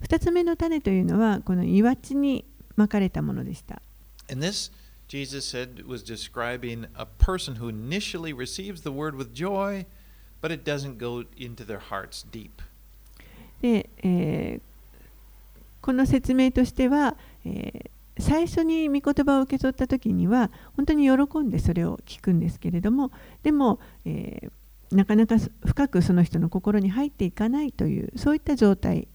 [0.01, 2.45] 2つ目の種というのはこの岩地に
[2.77, 3.81] まかれたものでした。
[4.31, 4.71] And this,
[5.09, 9.85] Jesus said, was describing a person who initially receives the word with joy,
[10.39, 12.61] but it doesn't go into their hearts deep.
[13.61, 14.61] で、えー
[15.81, 17.89] この説明としては、えー
[18.21, 23.11] 最初に御言葉を受け取った時には本当に喜んでそれを聞くんですけれども
[23.43, 24.51] でも、えー
[24.95, 29.07] なかなか深くその人の心に入っていかないというそういった状態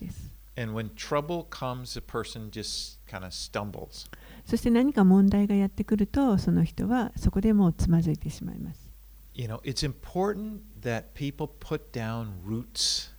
[0.00, 0.30] です。
[0.56, 4.08] And when trouble comes, a person just kind of stumbles.
[4.48, 8.88] そして何か問題がやってくるとその人はそこでもうつまずいてしまいます。
[9.34, 13.10] You know, it's important that people put down roots,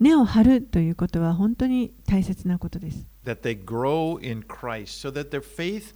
[0.00, 3.06] 根を張るということは本当に大切なことです。
[3.24, 5.94] that they grow in Christ so that their faith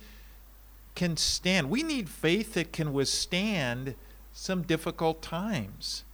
[0.94, 1.68] can stand.
[1.68, 3.96] We need faith that can withstand
[4.32, 6.04] some difficult times.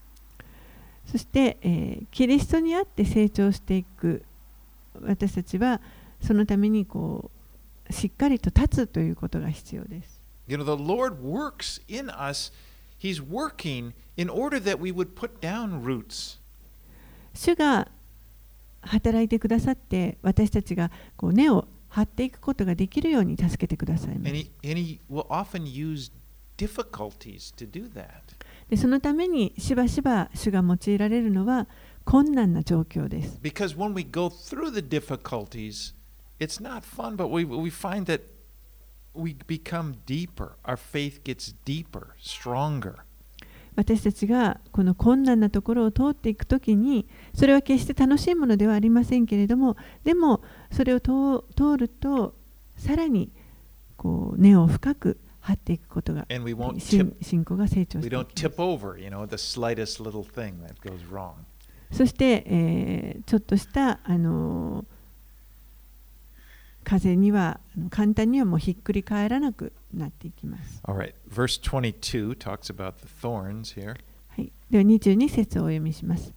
[1.06, 4.22] そして、えーキリストにあって成長していく
[5.02, 5.82] 私たちは
[6.22, 7.31] そのためにこう
[7.92, 10.20] しっかりと立つということが必要です。
[10.48, 12.52] You know, the Lord works in us.
[12.98, 16.38] He's working in order that we would put down roots.
[17.34, 17.88] 主が
[18.82, 26.10] 働いてくださって私たちがこう根を張っていくことができるように助けてくださいま And す he, and he will often use
[26.56, 28.08] difficulties to do that.
[28.68, 31.66] でそのためにしばしば主が用いられるのは
[32.04, 33.38] 困難な状況です。
[33.42, 35.94] Because when we go through the difficulties,
[36.42, 38.22] it's not fun, but we, we find that
[39.14, 40.56] we become deeper.
[40.64, 43.04] Our faith gets deeper, stronger.
[43.74, 52.34] 私たちがこの困難なところを通っていくときにそれは決して楽しいものではありませんけれどもでもそれを通通ると
[52.76, 53.30] さらに
[53.96, 58.54] こう根を深く張っていくことが信仰が成長 we してい don't きます
[59.00, 59.26] you know.
[61.90, 64.91] そして、えーちょっとした、あのー
[66.84, 70.80] 風には簡単にはもうひっくり返らなくなっていきます。
[70.84, 73.96] All right, verse 22 talks about the thorns here.
[74.28, 76.32] はい、では22節をお読みします。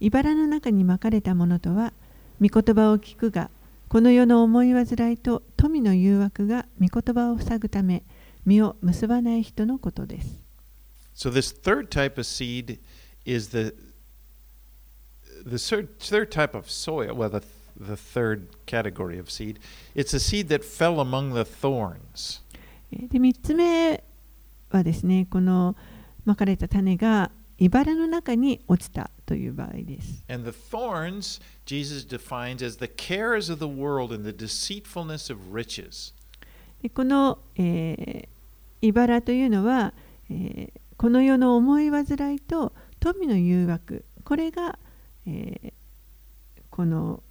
[0.00, 1.92] 茨の中にまかれたものとは、
[2.40, 3.50] 御言葉を聞くが、
[3.88, 8.02] この世の思い煩いと富の誘惑が御言葉を塞ぐため、
[8.44, 10.42] 実を結ばない人のことです。
[11.14, 12.78] So this third type of seed
[13.24, 13.74] is the
[15.44, 17.14] the third, third type of soil.
[17.14, 17.46] Well, the
[17.78, 19.58] the third category of seed.
[19.94, 22.42] It's a seed that fell among the thorns.
[22.92, 24.02] えーで3つ目
[24.70, 25.76] はですね、この
[26.24, 30.24] まかれた種が茨の中に落ちたという場合です。
[30.28, 36.14] And the thorns Jesus defines as the cares of the world and the deceitfulness of riches.
[36.82, 39.92] でこの、えー、茨というのは、
[40.30, 44.78] えーこの世の思い煩いと富の誘惑これが、
[45.26, 45.72] えー
[46.70, 47.22] この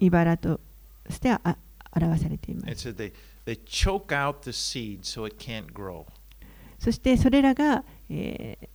[0.00, 0.60] 茨と
[1.08, 1.56] してあ
[1.92, 3.12] 表されています said they
[3.46, 6.06] they choke out the seed so it can't grow.
[6.78, 8.68] そしてそれらが、えー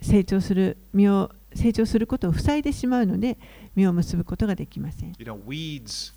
[0.00, 3.38] 成長する実を成長することを塞いでしまうので
[3.74, 5.14] 実を結ぶことができません。
[5.18, 6.12] You know, weeds,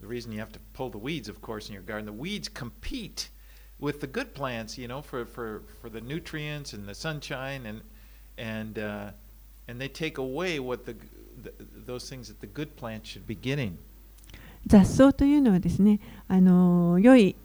[0.00, 2.48] the reason you have to pull the weeds, of course, in your garden, the weeds
[2.52, 3.30] compete
[3.78, 7.82] with the good plants, you know, for, for, for the nutrients and the sunshine, and,
[8.36, 9.10] and, uh,
[9.68, 10.96] and they take away what the,
[11.86, 13.72] those things that the good plant should be getting.
[14.66, 17.36] 雑草というのはですねあの良い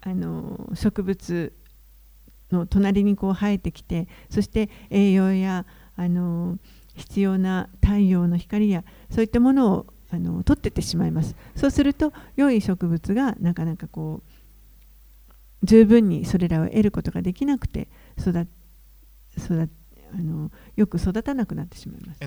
[0.00, 1.52] あの植物
[2.50, 6.58] の隣にこう生えてきてそして栄養やあの
[6.96, 17.88] 必要な太陽の光やそういったものをあの取ってってしまいますそうすると良い植物がなかなかこう十分にそれらを得ることができなくて
[18.18, 18.46] 育
[19.36, 19.68] 育
[20.12, 22.18] あのよく育たなくなってしまいます。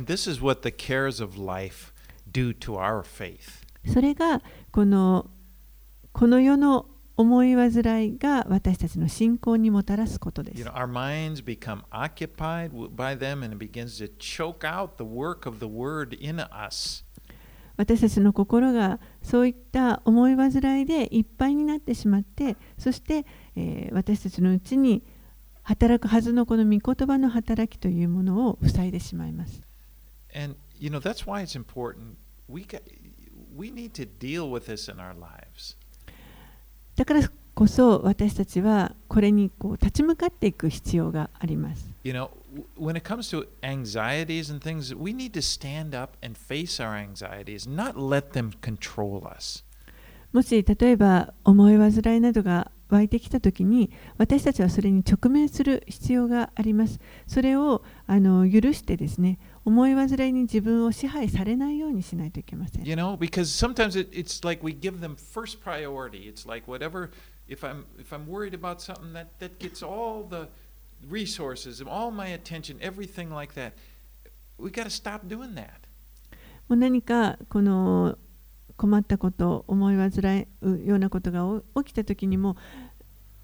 [3.92, 4.42] それが
[4.72, 5.30] この,
[6.12, 6.86] この世の
[7.18, 10.64] 思い煩いが私たちの信仰にもたらすことです。
[17.78, 25.04] 私たちの心がそういった思い煩いでいっぱいになってしまって、そして、えー、私たちのうちに、
[25.64, 29.62] 働くはずのこの御言葉の働きというものを塞いでしまいます。
[30.36, 32.16] And you know that's why it's important.
[32.50, 32.82] We got,
[33.56, 35.78] we need to deal with this in our lives.
[36.96, 41.90] だからこそ私たちはこれにこう立ち向かっていく必要があります。
[42.04, 42.30] You know,
[42.78, 46.96] when it comes to anxieties and things, we need to stand up and face our
[46.96, 49.64] anxieties, not let them control us.
[50.34, 57.00] もし例えば思い煩いなどが湧いてきたときに私たちはそれに直面する必要があります。
[57.26, 62.86] それをあの許してですね思い煩いに自分を支配されないようにしないといけません。
[62.86, 66.28] You know, because sometimes it, it's like we give them first priority.
[66.28, 67.10] It's like whatever.
[67.48, 70.50] If I'm if I'm worried about something, that that gets all the
[71.10, 73.74] resources, all my attention, everything like that.
[74.58, 75.82] We got to stop doing that.
[76.68, 78.18] もう何かこの
[78.82, 82.58] 困ったこと思い煩うようなことがお起きたときにも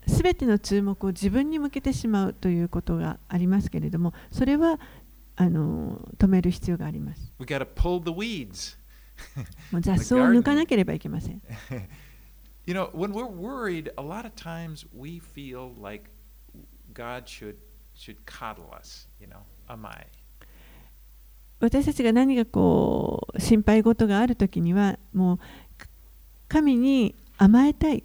[0.08, 4.80] 全ての注目を自分に向けてしまうということがありますけれどもそれは
[5.36, 7.32] あの止める必要があります。
[7.38, 8.78] We got to pull the weeds.
[9.72, 11.40] もう雑草を抜かなければいけません。
[12.66, 16.10] you know, when we're worried, a lot of times we feel like
[16.96, 17.58] God should
[17.96, 19.06] should coddle us.
[19.22, 20.08] You know, am I?
[21.60, 25.40] 私たちが何かこう心配事があるときにはもう
[26.48, 28.04] 神に甘えたい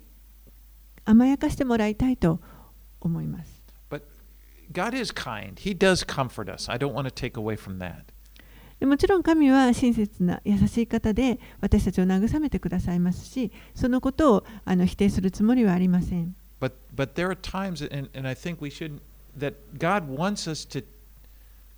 [1.05, 2.41] 甘やかしてもらいたいと
[3.01, 3.62] 思います。
[3.91, 4.03] But
[4.73, 5.55] God is kind.
[5.57, 6.71] He does comfort us.
[6.71, 8.05] I don't want to take away from that.
[8.81, 16.35] でもちろん神は親切な優しい方で私たちを慰めてくださいますしそのことをあの否定するつもりはありません。
[16.61, 19.01] But but there are times, and, and I think we should
[19.38, 20.85] that God wants us to.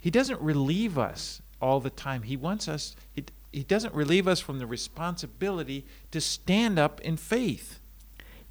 [0.02, 2.22] He doesn't relieve us all the time.
[2.22, 7.80] He wants us, he, doesn't relieve us from the responsibility to stand up in faith.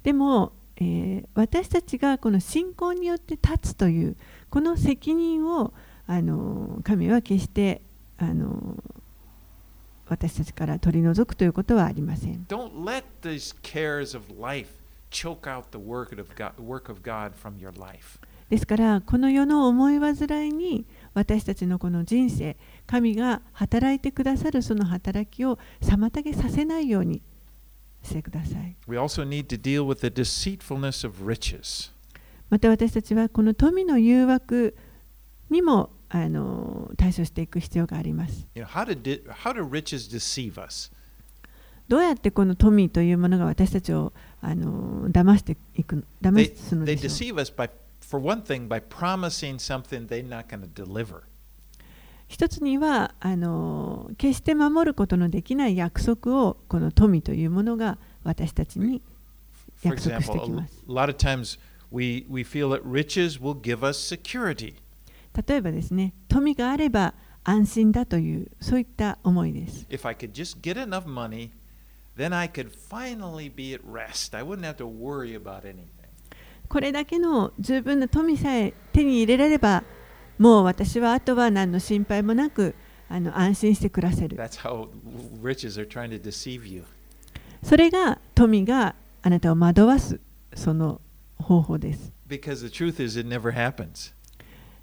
[0.02, 0.52] でも、
[1.34, 4.16] 私たちがこの信仰によって立つという
[4.50, 5.72] この責任を
[6.06, 7.80] あの神は決して
[8.18, 8.76] あの
[10.08, 12.44] 私たちから取り除くということはありません。
[18.50, 27.22] ですからこの世の思い煩いに私たちのこの人生神が働いてくださるその働きを妨げさせないように
[28.02, 28.76] してください。
[28.86, 31.92] We also need to deal with the deceitfulness of riches.
[32.50, 34.76] また私たちはこの富の誘惑
[35.50, 38.46] にもあの対処していく必要があります。
[38.54, 40.92] You know how di- how do riches deceive us?
[41.88, 47.70] どうやってこの富というものが私たちをあの騙していく They, 騙すの they でしょう deceive us by,
[48.00, 51.22] for one thing, by promising something they're not going to deliver.
[52.34, 59.02] 一つにはあの決して守ることのできない約束をこの富というものが私たちに
[59.84, 60.82] 約束してきます。
[60.88, 61.60] a lot of times
[61.92, 64.74] we, we feel that riches will give us security.
[65.46, 69.86] 例えばですね富があれば安心だというそういった思いです。
[69.88, 71.50] If I could just get enough money,
[72.18, 74.36] then I could finally be at rest.
[74.36, 75.84] I wouldn't have to worry about anything.
[76.68, 79.84] これだけの十分な富さえ手に入れられれば
[80.38, 82.74] もう私はあとは何の心配もなく
[83.08, 84.36] あの安心して暮らせる。
[87.62, 90.20] それが富があなたを惑わす
[90.54, 91.00] その
[91.38, 92.12] 方法です。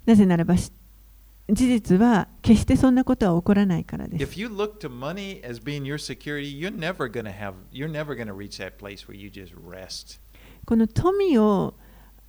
[0.06, 0.70] なぜならば事
[1.54, 4.18] 実は決してそんなことは起こらないからです。
[10.64, 11.74] この富を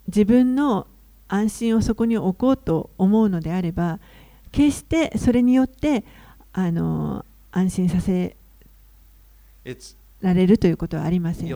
[0.08, 0.88] 自分の
[1.34, 4.00] 安心をそこに置こうと思うのであれば
[4.52, 6.04] 決してそれによって
[6.54, 8.36] あの安心させ
[10.22, 11.48] られるということはありません。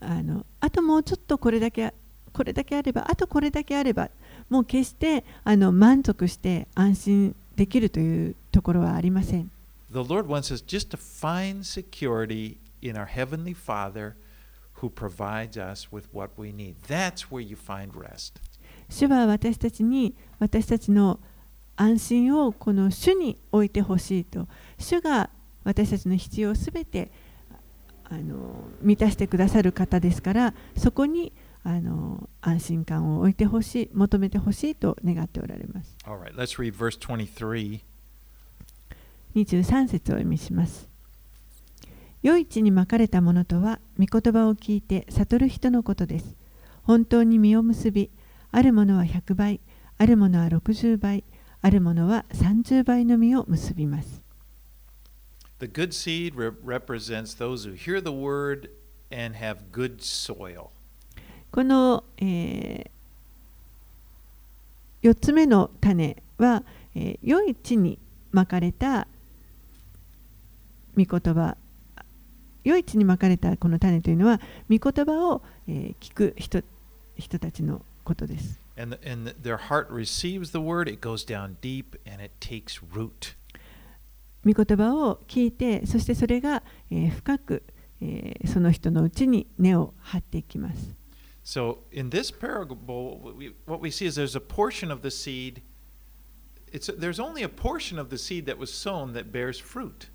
[0.00, 1.92] あ,のあともうちょっとこれだけ
[2.32, 4.08] これだけあればあとこれだけあれば
[4.48, 9.50] もう決してあの満足して安心できるというところはありません。
[12.82, 14.16] In our Heavenly Father
[14.80, 16.76] who provides us with what we need.
[16.86, 18.40] That's where you find rest.
[18.88, 21.20] 主は私たちに私たちの
[21.76, 24.48] 安心をこの主に置いてほしいと
[24.78, 25.30] 主が
[25.64, 27.10] 私たちの必要をすべて
[28.04, 37.80] あの満たしてくださる方ですからそこにあの安心感を置いてほしい求めてほしいと願っておられます All right, let's read verse 23.
[39.36, 40.87] 23節をお読みします
[42.24, 46.34] 余市にまかれたものとは御言葉を聞いて悟る人のことです
[46.82, 48.10] 本当に実を結び
[48.50, 49.60] あるものは100倍
[49.98, 51.22] あるものは60倍
[51.60, 54.20] あるものは30倍の実を結びます
[55.60, 58.70] The good seed re- represents those who hear the word
[59.10, 60.68] and have good soil.
[61.50, 62.90] この、え
[65.02, 66.62] 4つ目の種は、
[66.94, 67.98] えー良い地に
[68.30, 69.08] まかれた
[70.96, 71.56] 御言葉
[72.68, 74.40] 良い地にまかれたこの種というのは
[74.70, 76.62] 御言葉を、えー聞く人
[77.16, 78.60] 人たちのことです。
[78.76, 82.80] And, the, and the- their heart receives the word, it goes down deep and it takes
[82.92, 83.34] root.
[84.44, 87.62] 御言葉を聞いてそしてそれが、えー深く、
[88.02, 90.90] えーその人のうちに根を張っていきます。
[91.44, 92.76] So in this parable,
[93.22, 95.62] what we, what we see is there's a portion of the seed.
[96.70, 100.08] It's there's only a portion of the seed that was sown that bears fruit.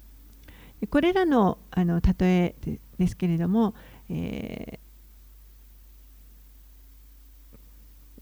[0.84, 3.74] でこれらのあの例えでですけれども、
[4.10, 4.80] え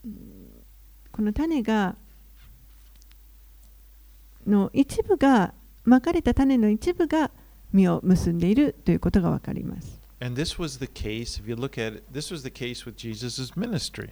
[0.03, 0.13] ーうん
[1.11, 1.95] この種が
[4.45, 5.53] の一部が
[5.83, 7.31] まかれた種の一部が
[7.73, 9.99] 実を結んでいるということがわかります。
[10.19, 13.59] And this was the case, if you look at it, this was the case with Jesus'
[13.59, 14.11] ministry.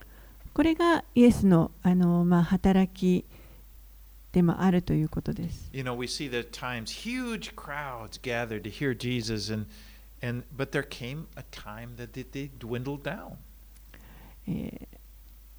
[0.54, 3.26] これがイエスのあの、まあ、働き
[4.32, 5.70] でもあるということです。
[5.74, 9.66] You know, we see at times huge crowds gathered to hear Jesus, and,
[10.22, 13.34] and but there came a time that they, they dwindled down.
[14.48, 15.00] えー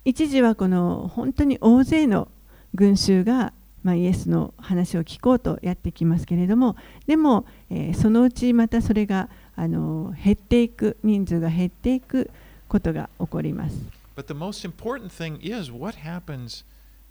[0.03, 2.29] 一時はこの本当に大勢の
[2.75, 3.53] 群衆が、
[3.83, 6.75] まあ、イエスの話を聞こうとやってきますけれども
[7.07, 12.31] でも、えーそのうちまたそれがあの減っていく人数が減っていく
[12.67, 13.77] ことが起こります。
[14.17, 16.65] But the most important thing is what happens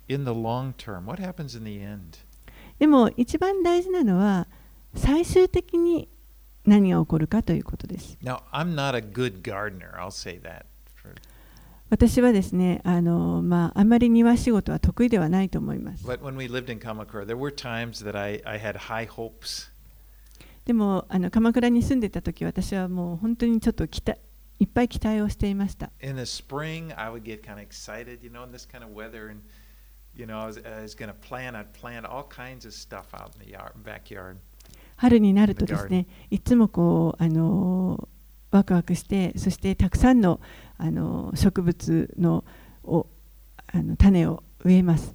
[0.10, 1.06] in the long term.
[1.06, 2.18] What happens in the end?
[2.80, 4.48] でも一番大事なのは
[4.96, 6.10] 最終的に
[6.66, 8.18] 何が起こるかということです。
[8.22, 9.94] Now, I'm not a good gardener.
[9.96, 10.66] I'll say that.
[11.90, 16.06] 私はですねあの、まあ、あまり庭仕事は得意ではないと思います。
[16.06, 19.72] But when we lived in Kamakura, there were times that I, I had high hopes.
[20.66, 24.20] でもあの鎌倉に住んでた時私はもう本当にちょっと期待
[24.60, 25.90] いっぱい期待をしていました。
[26.02, 29.32] In the spring, I would get kind of excited, you know, in this kind of weather.
[29.32, 29.42] And,
[34.96, 38.08] 春になるとですね、いつもこうあの
[38.52, 40.40] ワクワクして、そしてたくさんの
[40.78, 42.44] あの植物の
[42.84, 43.08] を
[43.68, 45.14] あの種を植えます。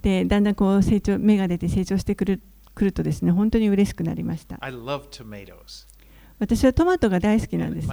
[0.00, 2.40] で、だんだんこう成長芽が出て成長してくる
[2.74, 4.56] くるとですね、本当に嬉しくなりました。
[6.38, 7.88] 私はトマトが大好きなんです。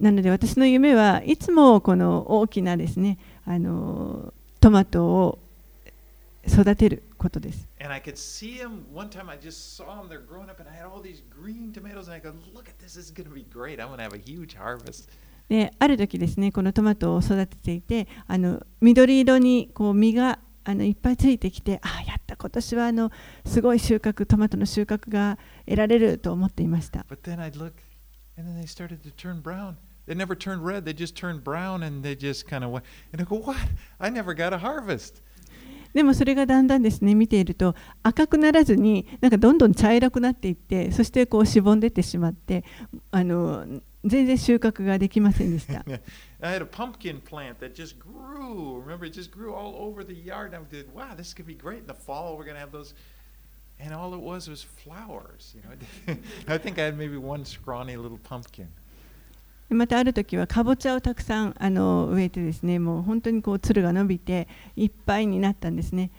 [0.00, 5.38] なので私の夢はいつもこの大きなですねあのトマトを
[6.46, 7.66] 育てることです。
[15.48, 23.12] である時ですね、このトマトを育てていて、あの緑色にこう実があのいっぱいついてきて、ああ、やった、今年はあの
[23.44, 27.04] すごい収穫、トマトの収穫が得られると思っていました。
[28.37, 29.77] and then they started to turn brown.
[30.05, 30.85] They never turned red.
[30.85, 32.85] They just turned brown, and they just kind of went.
[33.13, 33.57] And I go, what?
[33.99, 35.21] I never got a harvest.
[35.93, 42.63] でもそれがだんだんですね見ていると赤くならずになんかどんどん茶色くなっていってそしてこうしぼんでってしまって
[43.09, 43.65] あの
[44.05, 45.83] 全然収穫ができませんでした。
[46.41, 48.81] I had a pumpkin plant that just grew.
[48.81, 50.53] Remember, it just grew all over the yard.
[50.53, 51.79] And I did, wow, this could be great.
[51.79, 52.93] In the fall, we're going to have those.
[53.80, 55.54] And all it was was flowers.
[55.54, 56.16] You know,
[56.48, 58.68] I think I had maybe one scrawny little pumpkin.
[59.70, 64.46] またある時はかぼちゃをたくさんあの植えてですねもう本当にこうつるが伸びて
[64.76, 66.10] いっぱいになったんですね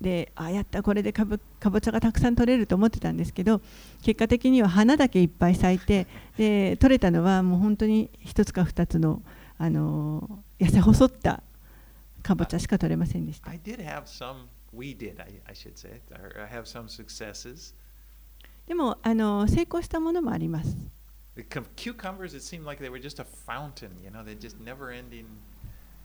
[0.00, 3.60] であやったこれでかぶかぼちゃがたくさん取れると思ってたんですけど
[4.02, 9.22] 結果的には花だけいっぱい咲いてで取れたのはもう本当に1つか2つの
[9.58, 11.42] あの痩せ細った
[12.22, 17.74] かぼちゃしか取れませんでした I did have some, we did, I, I should say, I I have some successes.
[18.66, 20.76] でもあの成功したものもあります
[21.36, 24.56] The cu- cucumbers, it seemed like they were just a fountain, you know, they just
[24.62, 25.26] never ending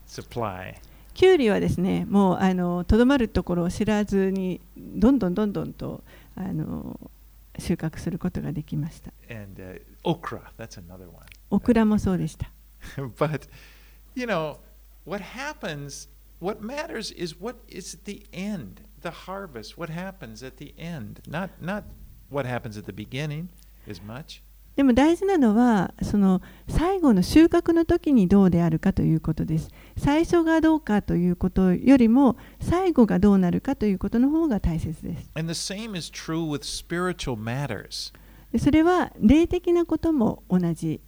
[0.06, 0.74] supply.
[1.14, 6.02] きゅうりはですねもうあのとどまるところを知らずにどんどんどんどんと
[6.36, 6.98] あの
[7.58, 11.26] 収穫することができました And uh, okra, that's another one.
[11.50, 12.50] オクラもそうでした
[13.18, 13.46] but,
[14.14, 14.56] you know,
[15.04, 16.08] what happens,
[16.42, 21.20] what matters is what is at the end, the harvest, what happens at the end,
[21.26, 21.84] not, not
[22.28, 23.48] what happens at the beginning
[23.88, 24.42] as much.
[24.74, 29.68] でも大事なのはその最後の収穫の時にどうであるかということです
[29.98, 38.14] 最初がどうかということよりも最後がどうなるかということの方が大切です And the same is true with spiritual matters.
[38.50, 41.02] でそれは霊的なことも同じ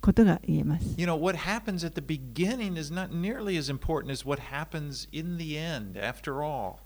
[0.00, 4.40] ことが言えます You know, what happens at the beginning is not nearly as important as what
[4.40, 6.76] happens in the end, after all.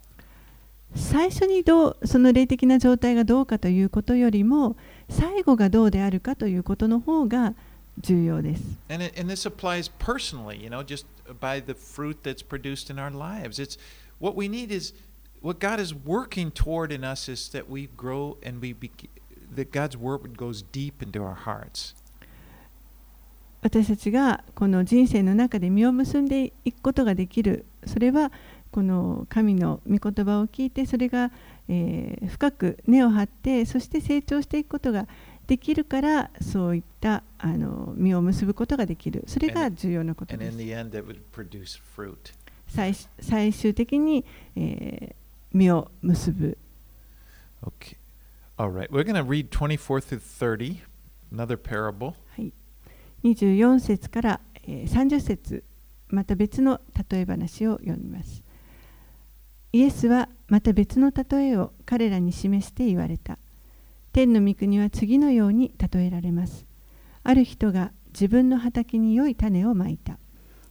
[0.94, 4.76] 最初にどうその霊的な状態がどうかということよりも
[5.11, 7.54] 最後がどうであるかということの方が
[8.00, 11.04] 重要です And, it, and this applies personally, you know, just
[11.40, 13.59] by the fruit that's produced in our lives.
[13.59, 13.78] It's
[14.18, 14.94] what we need is
[15.40, 18.90] what God is working toward in us is that we grow and we be,
[19.54, 21.94] that God's word goes deep into our hearts.
[23.61, 28.30] 私たちがこの人生の中で実を結んでいくことができるそれは
[28.70, 31.30] この神の御言葉を聞いてそれが、
[31.68, 35.06] えー深く根を張ってそして成長していくことが
[35.46, 42.16] できるからそういったあの実を結ぶことができるそれが重要なこと And で in す the end, that would produce fruit.
[42.68, 44.24] 最最終的に、
[44.56, 45.14] えー
[45.56, 46.59] 実を結ぶ
[47.66, 47.96] Okay.
[48.56, 48.90] All right.
[48.90, 50.82] We're going to read 24 through 30,
[51.32, 52.14] another parable.
[53.24, 55.64] 24節から、30節
[56.08, 58.42] また別の例え話を読みます。
[59.72, 63.38] イエスはまた別の例えを彼らに示して言われた。
[64.12, 66.64] 天の御国は次のように例えられます。
[67.24, 70.18] ある人が自分の畑に良い種をまいた。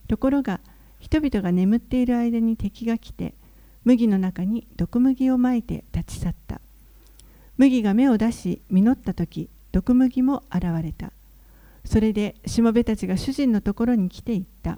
[0.08, 0.60] ところが
[1.00, 3.36] 人々が眠っている間に敵が来て
[3.84, 6.60] 麦の中に毒麦をまいて立ち去った。
[7.58, 11.12] 麦が芽を出し実った時毒麦も現れた。
[11.88, 14.78] それでしもべたちが主人のところに来て言った。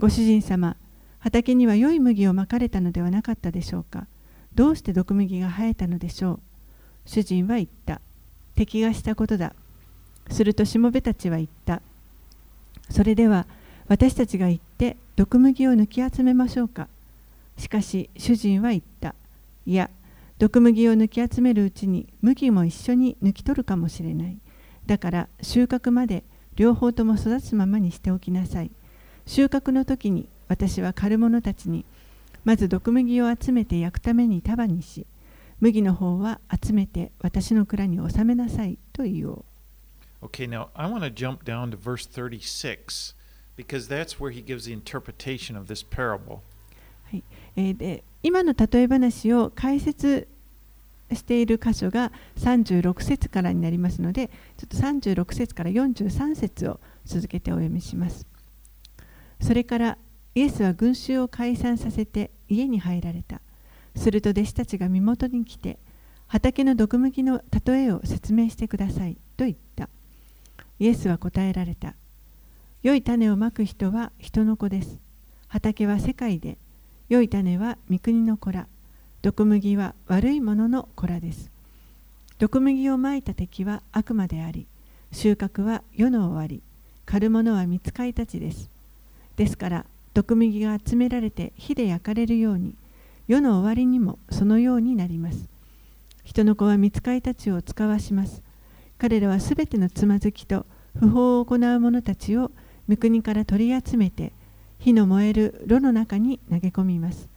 [0.00, 0.76] ご主人様、
[1.20, 4.08] 畑には良い麦をまかれたのではなかったでしょうか。
[4.52, 6.40] どうして毒麦が生えたのでしょう。
[7.06, 8.00] 主人は言った。
[8.56, 9.54] 敵がしたことだ。
[10.28, 11.80] するとしもべたちは言った。
[12.90, 13.46] それでは
[13.86, 16.88] 私たちが行って毒麦を抜き集めましょうか。
[17.58, 19.14] しかし主人は言った。
[19.66, 19.88] いや、
[20.40, 24.36] 毒麦を抜き集めるうちに麦も一緒に抜き取るかもしれない。
[24.86, 26.24] だから収穫まで
[26.56, 28.70] 両方とも育つままにしておきなさい。
[29.26, 31.84] 収穫の時に私は狩る者たちに
[32.44, 35.06] まず毒麦を集めて焼くために束にし
[35.60, 39.44] 麦の方は集めて私の蔵に収めなさいと言おう。
[40.22, 43.14] Okay, now I want to jump down to verse 36
[43.56, 46.40] because that's where he gives the interpretation of this parable.
[47.56, 50.28] えーで今の例え話を解説
[51.14, 58.26] している箇所が36節からになりますのでちょっと36節から43節を続けてお読みします。
[59.40, 59.98] それから
[60.34, 63.40] イエスは群衆を解散させて家に入られた。
[63.96, 65.78] すると弟子たちが身元に来て
[66.26, 69.88] 畑の毒麦の例えを説明してくださいと言った。
[70.78, 71.94] イエスは答えられた。
[72.82, 74.98] 良い種をまく人は人の子です。
[75.48, 76.58] 畑は世界で。
[77.08, 78.66] 良い種は御国の子ら。
[79.24, 81.50] 毒麦は悪いものの子らです。
[82.38, 84.66] 毒麦をまいた敵は悪魔であり
[85.12, 86.60] 収穫は世の終わり
[87.06, 88.68] 狩る者は見つかいたちです。
[89.36, 92.74] ですから毒麦が集められて火で焼かれるように
[93.26, 95.46] 世の終わりにもそのようになります。
[96.22, 98.42] 人の子は見つかいたちを使わします。
[98.98, 100.66] 彼らはすべてのつまずきと
[101.00, 102.50] 不法を行う者たちを
[102.90, 104.32] 御国から取り集めて
[104.80, 107.32] 火の燃える炉の中に投げ込みます。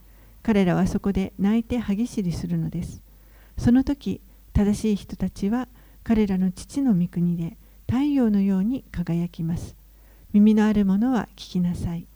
[0.47, 3.01] 彼らはそこで泣いて歯ぎしりするのです。
[3.57, 4.21] その時
[4.53, 5.67] 正しい人たちは
[6.05, 9.75] 彼らの父の御国で太陽のように輝きます。
[10.31, 12.07] 耳のある者は聞きなさい。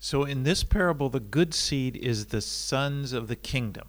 [0.00, 3.82] So in this parable, the good seed is the sons of the kingdom.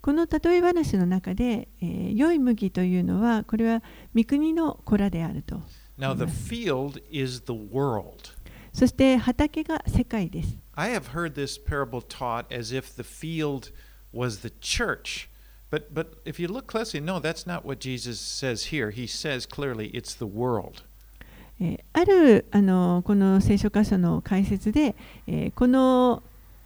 [0.00, 3.82] この例え話の中で、えー良い麦というのはこれは
[4.16, 5.60] 御国の子らであると。
[5.98, 8.32] Now, the field is the world.
[8.72, 10.54] そして畑が世界です。
[10.74, 13.70] I have heard this parable taught as if the field
[14.12, 15.28] was the church.
[15.70, 18.90] But, but if you look closely, no, that's not what Jesus says here.
[18.90, 20.82] He says clearly it's the world.
[21.60, 24.94] えーあるあのこの聖書箇所の解説で、
[25.26, 26.22] えーこの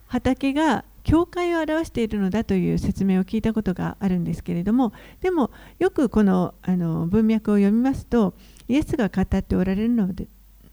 [0.07, 4.91] 畑が教会を表しているのだという説明を聞いたことがあるんですけれども
[5.21, 8.33] でもよくこのあの文脈を読みますと
[8.67, 10.27] イエスが語っておられるので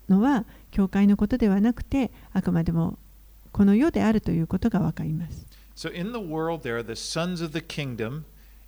[0.09, 0.45] のは
[0.75, 2.99] 教会のことではなくてあくまでも
[3.53, 5.47] この世であるということが分かります。
[5.77, 8.25] So in the world, there are the sons of the kingdom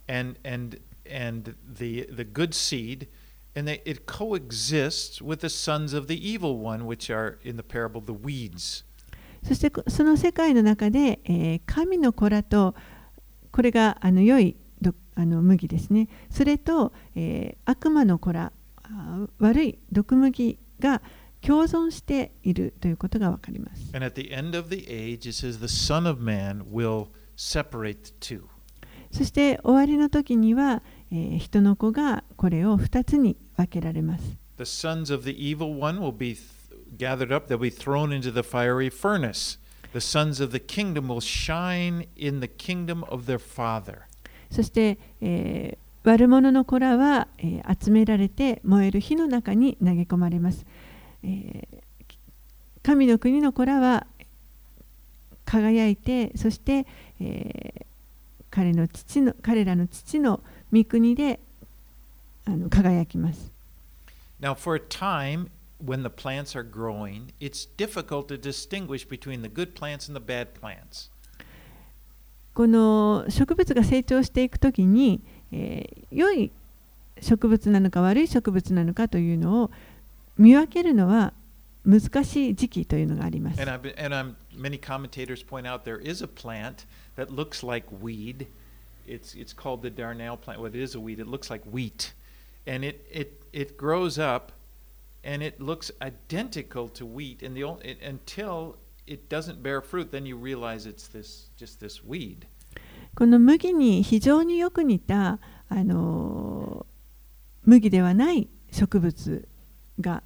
[0.08, 3.08] and, and, and the, the good seed,
[3.56, 7.64] and they, it coexists with the sons of the evil one, which are in the
[7.64, 8.84] parable the weeds.
[9.42, 12.76] そしてこその世界の中で、えー神の子らと
[13.50, 18.52] これがあの良いどあの麦ですねそれと、えー悪魔の子ら
[19.40, 21.02] 悪い毒麦が
[21.42, 23.90] 共存しているということが分かります。
[23.94, 28.12] And at the end of the age, it says the Son of Man will separate the
[28.20, 28.42] two.
[29.12, 34.24] そして終わりの時には、えー人の子がこれを2つに分けられます。
[34.58, 36.38] The sons of the evil one will be th-
[36.96, 39.58] gathered up, they'll be thrown into the fiery furnace.
[39.92, 44.00] The sons of the kingdom will shine in the kingdom of their Father.
[44.50, 50.64] そして、えー悪者の子らは、えー集められて燃える火の中に投げ込まれます。
[51.26, 51.76] えー
[52.82, 54.06] 神の国の子らは
[55.44, 56.86] 輝いてそして、
[57.20, 57.86] えー
[58.48, 60.40] 彼の父の彼らの父の
[60.72, 61.40] 御国で
[62.46, 63.52] あの輝きます。
[64.40, 65.48] Now, for a time
[65.84, 70.24] when the plants are growing, it's difficult to distinguish between the good plants and the
[70.24, 71.10] bad plants.
[72.54, 75.20] この植物が成長していくときに、
[75.52, 76.50] えー良い
[77.20, 79.70] 植物なのか悪い植物なのかというのを
[80.38, 81.32] 見分けるのは
[81.84, 83.60] 難しい時期というのがあります。
[83.60, 86.84] And, I've been, and I'm, many commentators point out there is a plant
[87.16, 88.46] that looks like weed.
[89.06, 90.60] It's, it's called the darnel plant.
[90.60, 91.20] Well, it is a weed.
[91.20, 92.12] It looks like wheat.
[92.66, 94.52] And it, it, it grows up
[95.22, 97.42] and it looks identical to wheat.
[97.42, 98.76] And the only, it, until
[99.06, 102.46] it doesn't bear fruit, then you realize it's this, just this weed.
[103.14, 106.96] この麦に非常によく似た、あのー
[107.66, 109.48] 麦ではない植物
[110.00, 110.22] が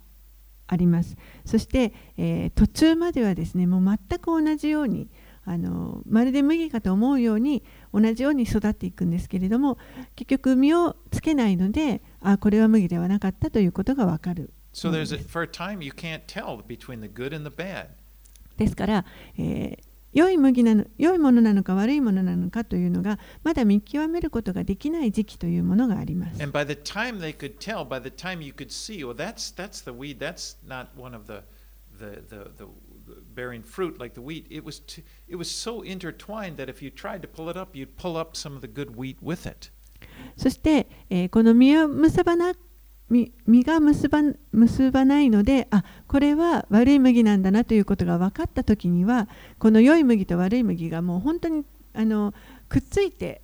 [0.73, 1.17] あります。
[1.45, 5.09] そして、えー途中まではですね、もう全く同じように、
[5.45, 9.79] あのーまるで麦かと思うように同じように育っていくんですけれども、
[10.15, 14.53] 結局実をつけないので、あこれは麦ではなかったということがわかる。
[14.73, 17.89] So there's a, for a time you can't tell between the good and the bad.
[18.57, 19.05] ですから、
[19.37, 26.43] えー良い麦なの良いものなのか悪いものなのかというのがまだ見極めることができない時期というものがあります。
[26.43, 29.85] And by the time they could tell, by the time you could see, well, that's that's
[29.85, 30.19] the weed.
[30.19, 31.43] That's not one of the
[31.99, 32.67] the the, the,
[33.35, 34.47] bearing fruit like the wheat.
[34.51, 37.77] It was t- it was so intertwined that if you tried to pull it up,
[37.77, 39.71] you'd pull up some of the good wheat with it.
[40.37, 42.53] そして、えーこの実を結ばな
[43.11, 44.21] 実が結ば
[44.53, 52.33] 結ばないのであこれは悪い麦なんだなということが分かった時にはこの良い麦と悪い麦がもう本当にあの
[52.69, 53.43] くっついて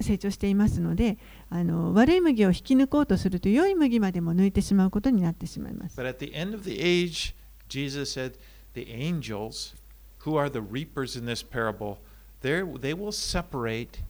[0.00, 1.18] 成長していますので
[1.50, 5.98] あの悪い麦を引き抜こうとすると良い麦までも抜いてしまうことになってしまいます。
[6.00, 7.34] But at the end of the age,
[7.68, 8.34] Jesus said,
[8.74, 9.74] the angels,
[10.20, 11.98] who are the reapers in this parable,
[12.42, 14.00] they will separate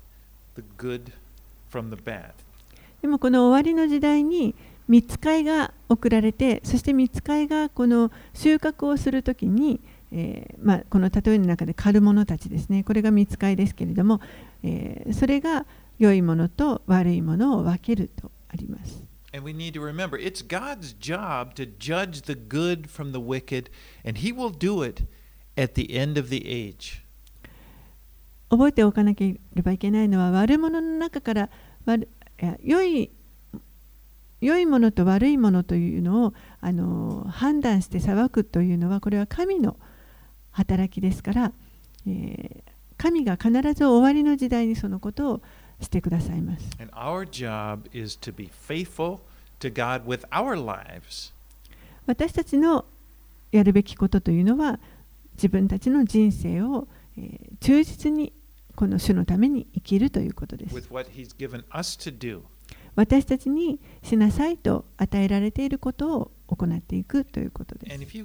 [0.55, 1.13] the good
[1.71, 2.33] from the bad.
[3.07, 4.57] でもこの終わりの時代に
[4.89, 9.79] 見つかいが送られてそして見つかいがこの収穫をするときに、
[10.11, 14.21] えーまあ、この例えの中で狩る者たちですねこれが見つかいですけれども、
[14.65, 15.67] えーそれが
[16.01, 19.01] 良いものと悪いものを分けるとあります。
[19.33, 23.71] And we need to remember it's God's job to judge the good from the wicked,
[24.05, 25.05] and He will do it
[25.57, 27.01] at the end of the age.
[28.51, 31.51] 覚えておかなければいけないのは悪者の中から
[31.87, 32.09] 悪
[32.63, 33.11] 良い
[34.41, 39.77] 良いものと悪いものというのをあの判断して裁くというのはこれは神の
[40.53, 41.53] 働きですから、
[42.07, 45.41] えー神が必ず終わりの時代にそのことを
[45.83, 46.65] してくださいます。
[52.07, 52.87] 私たちの
[53.53, 54.81] やるべきことというのは
[55.35, 58.33] 自分たちの人生を、えー忠実に
[58.77, 60.89] この主のために生きるということです。
[62.95, 68.17] 私たちにしなさいと与えられていることを行っていくということです。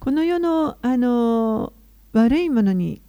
[0.00, 1.72] この世の,あの
[2.12, 3.00] 悪いものに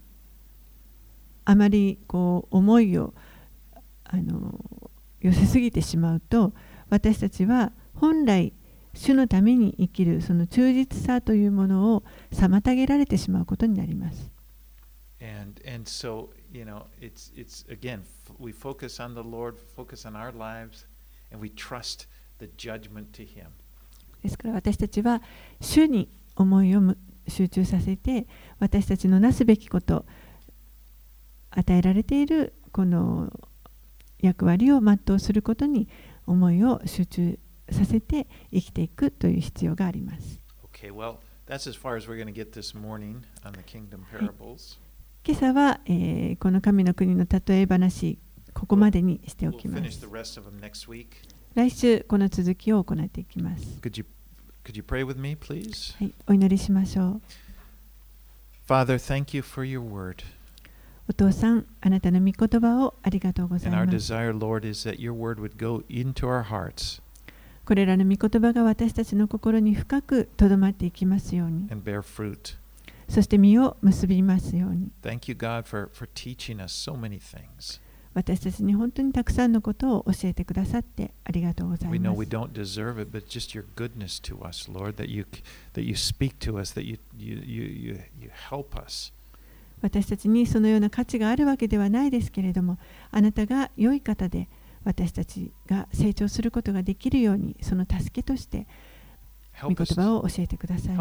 [1.46, 3.14] あまりこう思いを
[4.06, 4.60] あの
[5.22, 6.54] 寄せすぎてしまうと
[6.90, 8.54] 私たちは本来
[8.94, 14.32] 主のために生きるその忠実さというものを妨げられてしまうことになります。
[15.22, 18.02] And and so you know, it's it's again
[18.40, 20.86] we focus on the Lord, focus on our lives,
[21.32, 22.08] and we trust
[22.40, 23.48] the judgment to Him.
[24.24, 25.22] ですから私たちは
[25.62, 26.98] 主に思いをむ
[27.28, 28.28] 集中させて
[28.60, 30.06] 私たちのなすべきこと
[31.52, 33.32] 与えられているこの
[34.22, 35.88] 役割を全うすることに
[36.28, 37.40] 思いを集中
[37.72, 40.40] させて生きていくという必要があります。
[40.74, 41.18] Okay, well,
[41.48, 44.78] that's as far as we're going to get this morning on the kingdom parables.
[45.26, 48.18] 今朝は、えーこの神の国の例え話
[48.54, 50.06] ここまでにしておきます.
[51.56, 53.64] 来週この続きを行っていきます。
[53.82, 54.06] Could you
[54.64, 55.98] could you pray with me, please?
[55.98, 57.22] はい、お祈りしましょう。
[58.68, 60.24] Father, thank you for your word.
[61.10, 64.14] お父さん、あなたの御言葉をありがとうござい And our ます。
[64.14, 67.02] desire, Lord, is that your word would go into our hearts
[67.66, 72.56] これらの御言葉が私たちの心に深くとどまっていきますように、and bear fruit.
[73.10, 77.82] そして実を結びますように、Thank you, God, for, for teaching us so many things.
[78.14, 82.32] 私たちに本当にたくさんのことを教えてくださってありがとうござ We いま we す。
[82.32, 85.26] don't deserve it, but just your goodness to us, Lord, that you
[85.74, 89.12] that you speak to us, that you you you, you help us.
[89.82, 92.78] 私たちにそのような価値があるわけではないですけれども、
[93.12, 94.50] あなたが良い方で、
[94.84, 98.68] 私たちが成長することができるように、その助けとして、
[99.62, 100.96] 御言葉を教えてください。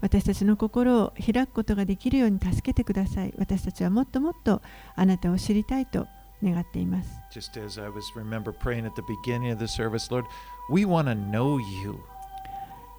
[0.00, 3.34] 私たちの心を開くことができるように助けてください。
[3.38, 4.62] 私たちはもっともっと
[4.94, 6.06] あなたを知りたいと
[6.42, 7.10] 願っています。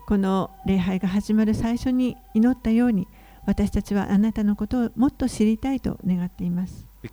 [0.10, 3.08] この礼拝が始まる最初に祈ったように
[3.46, 6.84] 私たちはあなたのことをもっと知りたいと願っています。
[7.04, 7.12] You,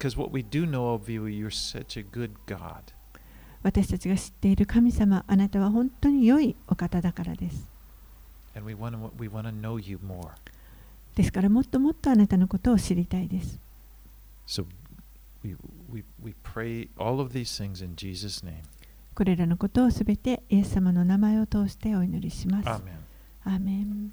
[3.62, 7.68] 私たちが知っている神様あなたは本当に良いお方だからです。
[8.64, 9.28] We wanna, we
[11.14, 13.58] ですからもっともっとあなたのことを知りたいです。
[14.46, 14.64] So,
[15.44, 15.54] we,
[15.92, 18.62] we, we pray all of these things in Jesus name.
[19.16, 22.68] これらのことをすべてイエス様の名前を通してお祈りします。
[22.68, 24.12] アーメン